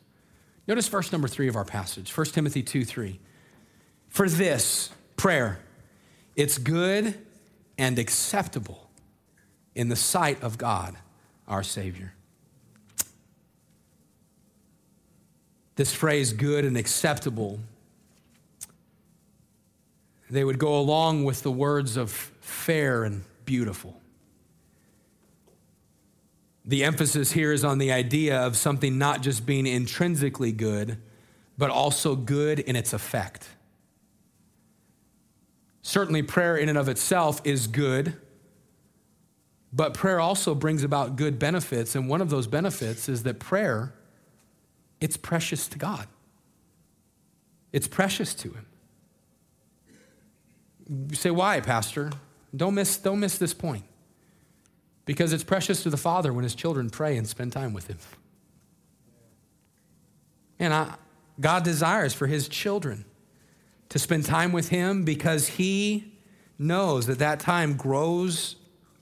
[0.68, 3.20] Notice verse number three of our passage, 1 Timothy 2 3.
[4.10, 5.60] For this, prayer,
[6.36, 7.18] it's good
[7.78, 8.90] and acceptable
[9.76, 10.96] in the sight of God,
[11.48, 12.14] our Savior.
[15.76, 17.60] This phrase, good and acceptable,
[20.30, 24.00] they would go along with the words of fair and beautiful.
[26.66, 30.98] The emphasis here is on the idea of something not just being intrinsically good,
[31.58, 33.48] but also good in its effect.
[35.82, 38.18] Certainly, prayer in and of itself is good,
[39.72, 41.96] but prayer also brings about good benefits.
[41.96, 43.94] And one of those benefits is that prayer,
[45.00, 46.08] it's precious to God.
[47.72, 48.66] It's precious to Him.
[51.10, 52.12] You say, why, Pastor?
[52.56, 53.84] Don't miss, don't miss this point.
[55.06, 57.98] Because it's precious to the Father when his children pray and spend time with him.
[60.60, 60.96] And I,
[61.40, 63.06] God desires for his children
[63.90, 66.14] to spend time with him because he
[66.60, 68.56] knows that that time grows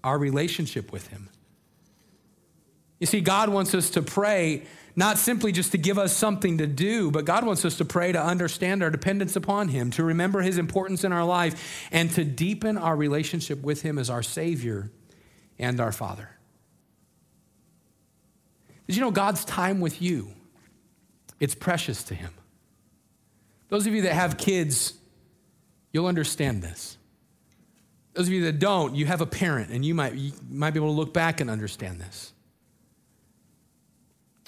[0.03, 1.29] our relationship with him.
[2.99, 4.63] You see, God wants us to pray
[4.95, 8.11] not simply just to give us something to do, but God wants us to pray
[8.11, 12.23] to understand our dependence upon Him, to remember His importance in our life, and to
[12.23, 14.91] deepen our relationship with Him as our Savior
[15.59, 16.29] and our Father.
[18.87, 20.29] Did you know God's time with you?
[21.39, 22.31] It's precious to Him.
[23.67, 24.93] Those of you that have kids,
[25.91, 26.97] you'll understand this.
[28.13, 30.79] Those of you that don't, you have a parent, and you might, you might be
[30.79, 32.31] able to look back and understand this.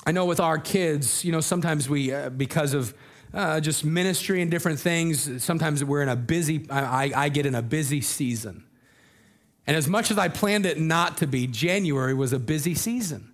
[0.08, 2.94] I know with our kids, you know, sometimes we, uh, because of
[3.34, 7.54] uh, just ministry and different things, sometimes we're in a busy, I, I get in
[7.54, 8.64] a busy season.
[9.68, 13.34] And as much as I planned it not to be, January was a busy season.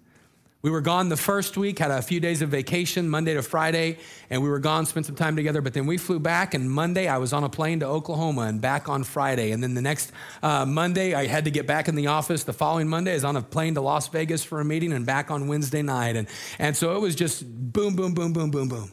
[0.63, 3.97] We were gone the first week, had a few days of vacation, Monday to Friday,
[4.29, 5.59] and we were gone, spent some time together.
[5.59, 8.61] But then we flew back, and Monday I was on a plane to Oklahoma and
[8.61, 9.51] back on Friday.
[9.51, 12.45] And then the next uh, Monday I had to get back in the office.
[12.45, 15.05] The following Monday I was on a plane to Las Vegas for a meeting and
[15.05, 16.15] back on Wednesday night.
[16.15, 18.89] And, and so it was just boom, boom, boom, boom, boom, boom.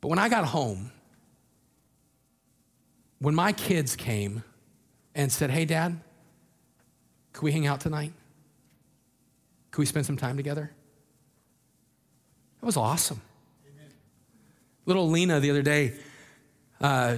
[0.00, 0.92] But when I got home,
[3.18, 4.44] when my kids came
[5.12, 5.98] and said, Hey, Dad,
[7.32, 8.12] can we hang out tonight?
[9.76, 10.70] Can we spend some time together?
[12.60, 13.20] That was awesome.
[13.70, 13.92] Amen.
[14.86, 15.92] Little Lena the other day,
[16.80, 17.16] uh,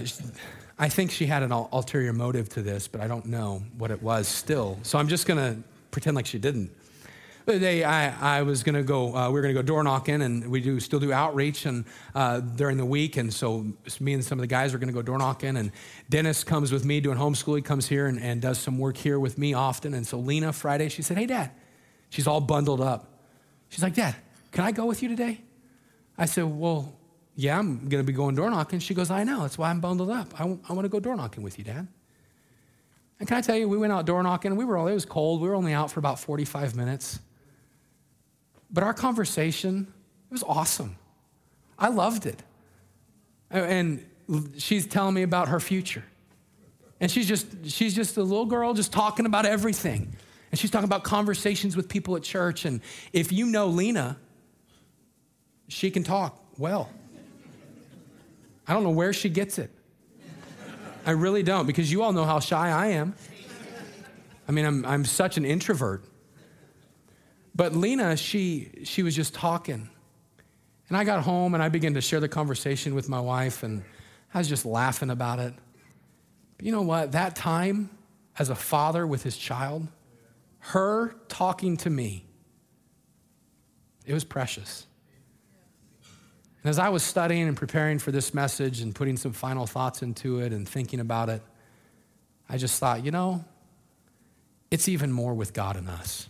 [0.76, 4.02] I think she had an ulterior motive to this, but I don't know what it
[4.02, 4.76] was still.
[4.82, 6.72] So I'm just going to pretend like she didn't.
[7.46, 9.64] The other day, I, I was going to go, uh, we were going to go
[9.64, 11.84] door knocking, and we do still do outreach and
[12.16, 13.18] uh, during the week.
[13.18, 13.66] And so
[14.00, 15.56] me and some of the guys are going to go door knocking.
[15.56, 15.70] And
[16.10, 17.54] Dennis comes with me doing homeschool.
[17.54, 19.94] He comes here and, and does some work here with me often.
[19.94, 21.52] And so Lena, Friday, she said, Hey, Dad,
[22.10, 23.06] She's all bundled up.
[23.68, 24.14] She's like, Dad,
[24.52, 25.40] can I go with you today?
[26.16, 26.94] I said, Well,
[27.36, 28.80] yeah, I'm going to be going door knocking.
[28.80, 29.42] She goes, I know.
[29.42, 30.34] That's why I'm bundled up.
[30.34, 31.86] I, w- I want to go door knocking with you, Dad.
[33.20, 34.56] And can I tell you, we went out door knocking.
[34.56, 35.40] We were all, it was cold.
[35.40, 37.20] We were only out for about 45 minutes.
[38.70, 39.86] But our conversation,
[40.28, 40.96] it was awesome.
[41.78, 42.42] I loved it.
[43.50, 44.04] And
[44.56, 46.04] she's telling me about her future.
[47.00, 50.16] And she's just, she's just a little girl just talking about everything.
[50.50, 52.64] And she's talking about conversations with people at church.
[52.64, 52.80] And
[53.12, 54.16] if you know Lena,
[55.68, 56.90] she can talk well.
[58.66, 59.70] I don't know where she gets it.
[61.06, 63.14] I really don't, because you all know how shy I am.
[64.46, 66.04] I mean, I'm, I'm such an introvert.
[67.54, 69.88] But Lena, she, she was just talking.
[70.88, 73.82] And I got home and I began to share the conversation with my wife, and
[74.32, 75.54] I was just laughing about it.
[76.56, 77.12] But you know what?
[77.12, 77.90] That time
[78.38, 79.86] as a father with his child,
[80.68, 82.26] her talking to me,
[84.04, 84.86] it was precious.
[86.62, 90.02] And as I was studying and preparing for this message and putting some final thoughts
[90.02, 91.40] into it and thinking about it,
[92.50, 93.44] I just thought, you know,
[94.70, 96.28] it's even more with God and us.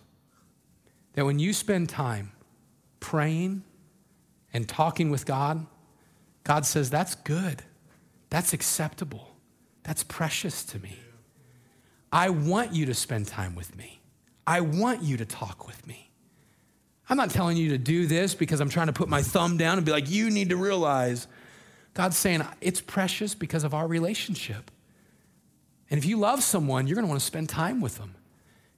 [1.15, 2.31] That when you spend time
[3.01, 3.65] praying
[4.53, 5.67] and talking with God,
[6.45, 7.65] God says, that's good.
[8.31, 9.35] That's acceptable.
[9.83, 10.97] That's precious to me.
[12.13, 13.98] I want you to spend time with me.
[14.49, 16.11] I want you to talk with me.
[17.11, 19.77] I'm not telling you to do this because I'm trying to put my thumb down
[19.77, 21.27] and be like, you need to realize.
[21.93, 24.71] God's saying it's precious because of our relationship.
[25.91, 28.15] And if you love someone, you're going to want to spend time with them.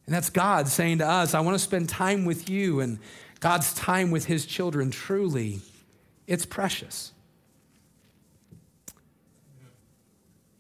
[0.07, 2.81] And that's God saying to us, I want to spend time with you.
[2.81, 2.99] And
[3.39, 5.61] God's time with his children, truly,
[6.27, 7.13] it's precious.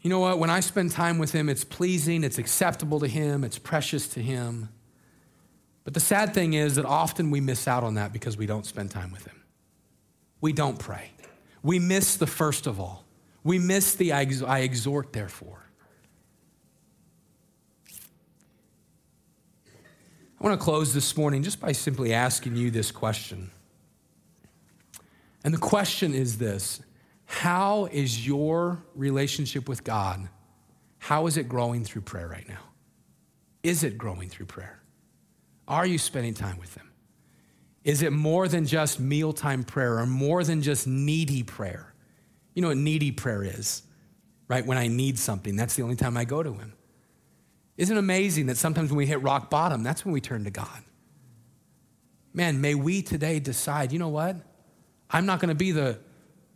[0.02, 0.38] You know what?
[0.38, 4.22] When I spend time with him, it's pleasing, it's acceptable to him, it's precious to
[4.22, 4.68] him.
[5.85, 8.66] But the sad thing is that often we miss out on that because we don't
[8.66, 9.43] spend time with him.
[10.41, 11.11] We don't pray.
[11.62, 13.05] We miss the first of all.
[13.43, 14.22] We miss the I
[14.61, 15.64] exhort, therefore.
[20.41, 23.51] I want to close this morning just by simply asking you this question.
[25.45, 26.81] And the question is this
[27.26, 30.28] How is your relationship with God?
[30.99, 32.61] How is it growing through prayer right now?
[33.62, 34.80] Is it growing through prayer?
[35.71, 36.91] Are you spending time with them?
[37.85, 41.95] Is it more than just mealtime prayer or more than just needy prayer?
[42.55, 43.83] You know what needy prayer is,
[44.49, 44.66] right?
[44.66, 46.75] When I need something, that's the only time I go to Him.
[47.77, 50.51] Isn't it amazing that sometimes when we hit rock bottom, that's when we turn to
[50.51, 50.83] God?
[52.35, 54.37] Man, may we today decide, you know what?
[55.09, 56.01] I'm not going to be the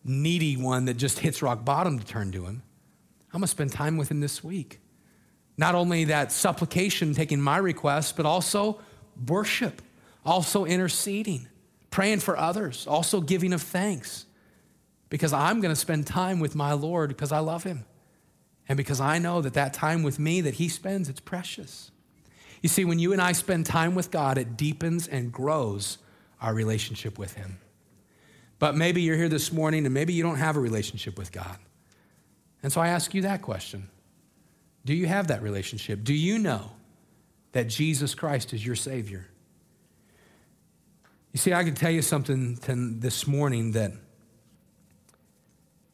[0.05, 2.63] needy one that just hits rock bottom to turn to Him.
[3.33, 4.81] I'm going to spend time with Him this week.
[5.57, 8.81] Not only that supplication, taking my request, but also
[9.29, 9.83] worship,
[10.25, 11.49] also interceding,
[11.91, 14.27] praying for others, also giving of thanks.
[15.09, 17.85] Because I'm going to spend time with my Lord because I love Him.
[18.69, 21.91] And because I know that that time with me that He spends, it's precious.
[22.63, 25.99] You see, when you and I spend time with God, it deepens and grows
[26.41, 27.59] our relationship with Him.
[28.59, 31.59] But maybe you're here this morning and maybe you don't have a relationship with God.
[32.63, 33.91] And so I ask you that question
[34.85, 36.03] Do you have that relationship?
[36.03, 36.71] Do you know
[37.55, 39.29] that Jesus Christ is your Savior?
[41.33, 42.57] You see, I can tell you something
[42.99, 43.93] this morning that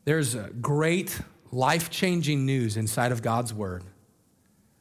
[0.07, 1.21] there's great
[1.53, 3.85] life changing news inside of God's Word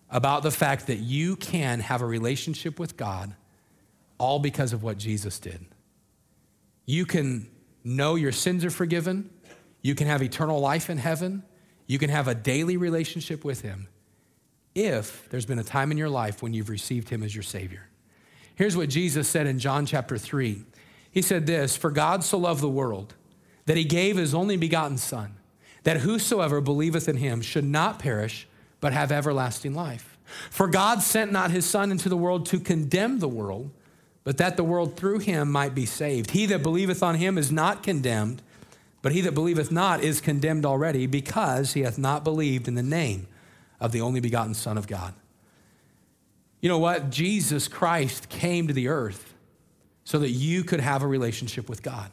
[0.09, 3.36] about the fact that you can have a relationship with God
[4.17, 5.65] all because of what Jesus did.
[6.86, 7.49] You can
[7.84, 9.30] know your sins are forgiven,
[9.82, 11.43] you can have eternal life in heaven,
[11.88, 13.89] you can have a daily relationship with Him
[14.76, 17.88] if there's been a time in your life when you've received Him as your Savior.
[18.55, 20.63] Here's what Jesus said in John chapter 3.
[21.11, 23.15] He said this For God so loved the world
[23.65, 25.36] that He gave His only begotten Son
[25.84, 28.47] that whosoever believeth in him should not perish,
[28.80, 30.17] but have everlasting life.
[30.49, 33.72] For God sent not his Son into the world to condemn the world,
[34.24, 36.32] but that the world through him might be saved.
[36.32, 38.41] He that believeth on him is not condemned,
[39.01, 42.84] but he that believeth not is condemned already, because he hath not believed in the
[42.84, 43.28] name
[43.80, 45.13] of the only begotten Son of God.
[46.61, 47.09] You know what?
[47.09, 49.34] Jesus Christ came to the earth
[50.03, 52.11] so that you could have a relationship with God.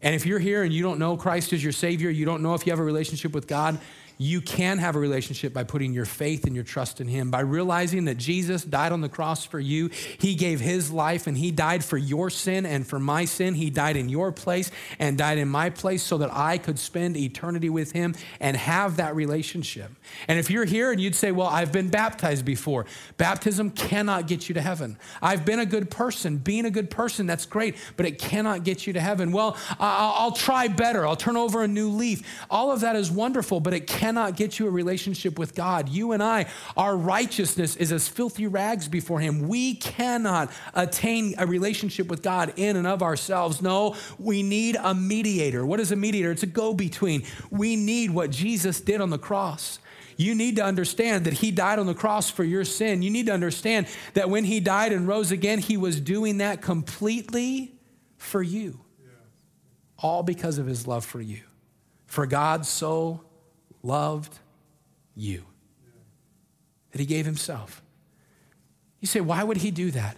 [0.00, 2.54] And if you're here and you don't know Christ as your Savior, you don't know
[2.54, 3.78] if you have a relationship with God,
[4.18, 7.40] you can have a relationship by putting your faith and your trust in Him, by
[7.40, 9.90] realizing that Jesus died on the cross for you.
[10.18, 13.54] He gave His life and He died for your sin and for my sin.
[13.54, 17.16] He died in your place and died in my place so that I could spend
[17.16, 19.92] eternity with Him and have that relationship.
[20.26, 24.48] And if you're here and you'd say, Well, I've been baptized before, baptism cannot get
[24.48, 24.98] you to heaven.
[25.22, 26.38] I've been a good person.
[26.38, 29.30] Being a good person, that's great, but it cannot get you to heaven.
[29.30, 31.06] Well, I'll try better.
[31.06, 32.44] I'll turn over a new leaf.
[32.50, 35.90] All of that is wonderful, but it cannot cannot get you a relationship with God.
[35.90, 36.46] You and I,
[36.78, 39.48] our righteousness is as filthy rags before Him.
[39.48, 43.60] We cannot attain a relationship with God in and of ourselves.
[43.60, 45.66] No, we need a mediator.
[45.66, 46.30] What is a mediator?
[46.30, 47.22] It's a go between.
[47.50, 49.78] We need what Jesus did on the cross.
[50.16, 53.02] You need to understand that He died on the cross for your sin.
[53.02, 56.62] You need to understand that when He died and rose again, He was doing that
[56.62, 57.74] completely
[58.16, 58.80] for you.
[59.98, 61.42] All because of His love for you.
[62.06, 63.27] For God so
[63.88, 64.38] loved
[65.16, 65.44] you,
[66.92, 67.82] that he gave himself.
[69.00, 70.16] You say, why would he do that?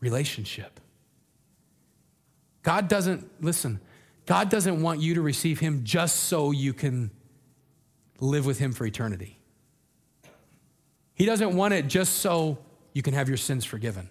[0.00, 0.80] relationship.
[2.62, 3.80] God doesn't, listen,
[4.24, 7.10] God doesn't want you to receive Him just so you can
[8.20, 9.38] live with Him for eternity.
[11.14, 12.58] He doesn't want it just so
[12.92, 14.08] you can have your sins forgiven.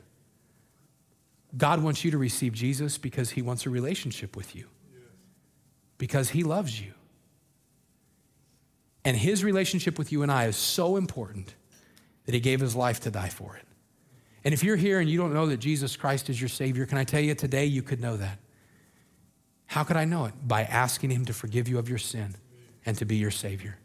[1.56, 4.68] God wants you to receive Jesus because He wants a relationship with you,
[5.98, 6.94] because He loves you.
[9.06, 11.54] And His relationship with you and I is so important
[12.26, 13.64] that He gave His life to die for it.
[14.44, 16.98] And if you're here and you don't know that Jesus Christ is your Savior, can
[16.98, 18.40] I tell you today you could know that?
[19.68, 20.34] How could I know it?
[20.48, 22.36] By asking Him to forgive you of your sin
[22.86, 23.78] and to be your Savior.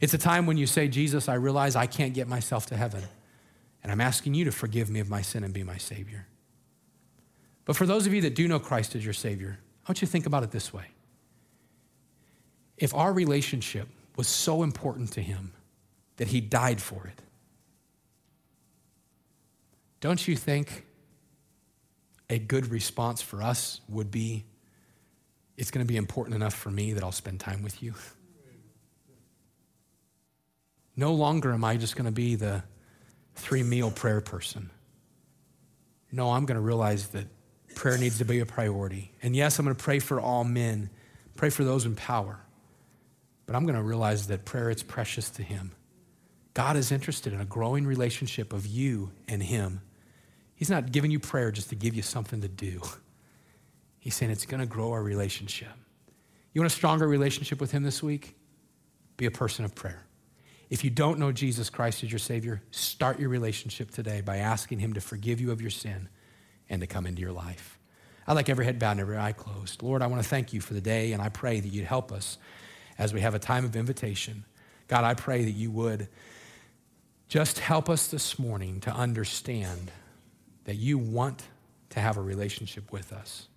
[0.00, 3.04] It's a time when you say, Jesus, I realize I can't get myself to heaven,
[3.82, 6.26] and I'm asking you to forgive me of my sin and be my Savior.
[7.64, 10.06] But for those of you that do know Christ as your Savior, I want you
[10.06, 10.86] to think about it this way.
[12.76, 15.52] If our relationship was so important to Him
[16.16, 17.20] that He died for it,
[20.00, 20.84] don't you think
[22.28, 24.44] a good response for us would be
[25.56, 27.94] it's going to be important enough for me that I'll spend time with you?
[30.96, 32.62] No longer am I just going to be the
[33.34, 34.70] three meal prayer person.
[36.12, 37.26] No, I'm going to realize that
[37.74, 39.12] prayer needs to be a priority.
[39.22, 40.90] And yes, I'm going to pray for all men,
[41.34, 42.43] pray for those in power.
[43.46, 45.72] But I'm going to realize that prayer is precious to him.
[46.54, 49.82] God is interested in a growing relationship of you and him.
[50.54, 52.80] He's not giving you prayer just to give you something to do.
[53.98, 55.68] He's saying it's going to grow our relationship.
[56.52, 58.36] You want a stronger relationship with him this week?
[59.16, 60.04] Be a person of prayer.
[60.70, 64.80] If you don't know Jesus Christ as your Savior, start your relationship today by asking
[64.80, 66.08] Him to forgive you of your sin
[66.68, 67.78] and to come into your life.
[68.26, 69.82] I like every head bowed and every eye closed.
[69.82, 72.10] Lord, I want to thank you for the day, and I pray that you'd help
[72.10, 72.38] us
[72.98, 74.44] as we have a time of invitation.
[74.88, 76.08] God, I pray that you would
[77.28, 79.90] just help us this morning to understand
[80.64, 81.42] that you want
[81.90, 83.48] to have a relationship with us.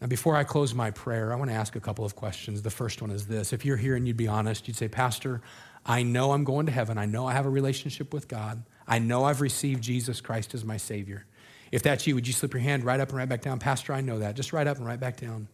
[0.00, 2.62] Now, before I close my prayer, I want to ask a couple of questions.
[2.62, 5.40] The first one is this If you're here and you'd be honest, you'd say, Pastor,
[5.86, 6.98] I know I'm going to heaven.
[6.98, 8.64] I know I have a relationship with God.
[8.86, 11.24] I know I've received Jesus Christ as my Savior.
[11.70, 13.58] If that's you, would you slip your hand right up and right back down?
[13.58, 14.36] Pastor, I know that.
[14.36, 15.48] Just right up and right back down.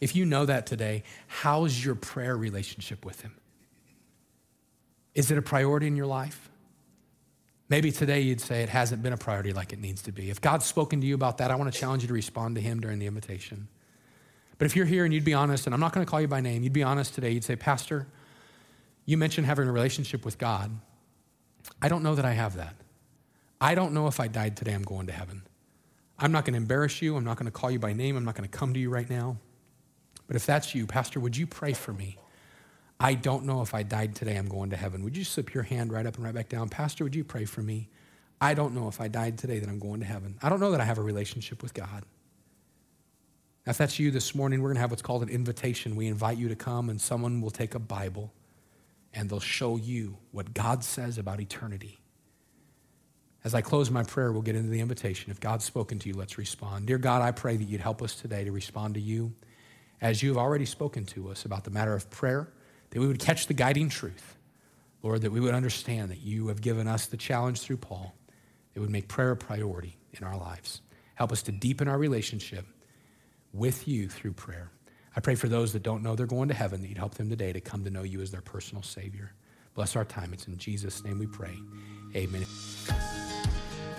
[0.00, 3.34] If you know that today, how's your prayer relationship with Him?
[5.14, 6.50] Is it a priority in your life?
[7.68, 10.30] Maybe today you'd say it hasn't been a priority like it needs to be.
[10.30, 12.60] If God's spoken to you about that, I want to challenge you to respond to
[12.60, 13.68] Him during the invitation.
[14.58, 16.28] But if you're here and you'd be honest, and I'm not going to call you
[16.28, 18.06] by name, you'd be honest today, you'd say, Pastor,
[19.04, 20.70] you mentioned having a relationship with God.
[21.82, 22.74] I don't know that I have that.
[23.60, 25.42] I don't know if I died today, I'm going to heaven.
[26.18, 27.16] I'm not going to embarrass you.
[27.16, 28.16] I'm not going to call you by name.
[28.16, 29.36] I'm not going to come to you right now.
[30.26, 32.18] But if that's you, Pastor, would you pray for me?
[32.98, 35.04] I don't know if I died today, I'm going to heaven.
[35.04, 36.68] Would you slip your hand right up and right back down?
[36.68, 37.88] Pastor, would you pray for me?
[38.40, 40.38] I don't know if I died today that I'm going to heaven.
[40.42, 42.04] I don't know that I have a relationship with God.
[43.66, 45.96] Now, if that's you this morning, we're going to have what's called an invitation.
[45.96, 48.32] We invite you to come, and someone will take a Bible
[49.16, 51.98] and they'll show you what God says about eternity.
[53.44, 55.30] As I close my prayer, we'll get into the invitation.
[55.30, 56.86] If God's spoken to you, let's respond.
[56.86, 59.32] Dear God, I pray that you'd help us today to respond to you
[60.00, 62.48] as you have already spoken to us about the matter of prayer,
[62.90, 64.36] that we would catch the guiding truth.
[65.02, 68.14] Lord, that we would understand that you have given us the challenge through Paul
[68.74, 70.80] that would make prayer a priority in our lives.
[71.14, 72.66] Help us to deepen our relationship
[73.52, 74.70] with you through prayer.
[75.14, 77.30] I pray for those that don't know they're going to heaven that you'd help them
[77.30, 79.32] today to come to know you as their personal Savior.
[79.74, 80.32] Bless our time.
[80.32, 81.56] It's in Jesus' name we pray.
[82.14, 82.44] Amen.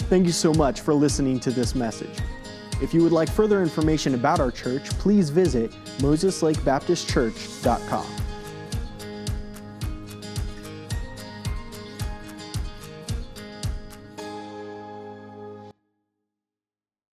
[0.09, 2.19] Thank you so much for listening to this message.
[2.81, 8.26] If you would like further information about our church, please visit MosesLakeBaptistChurch.com.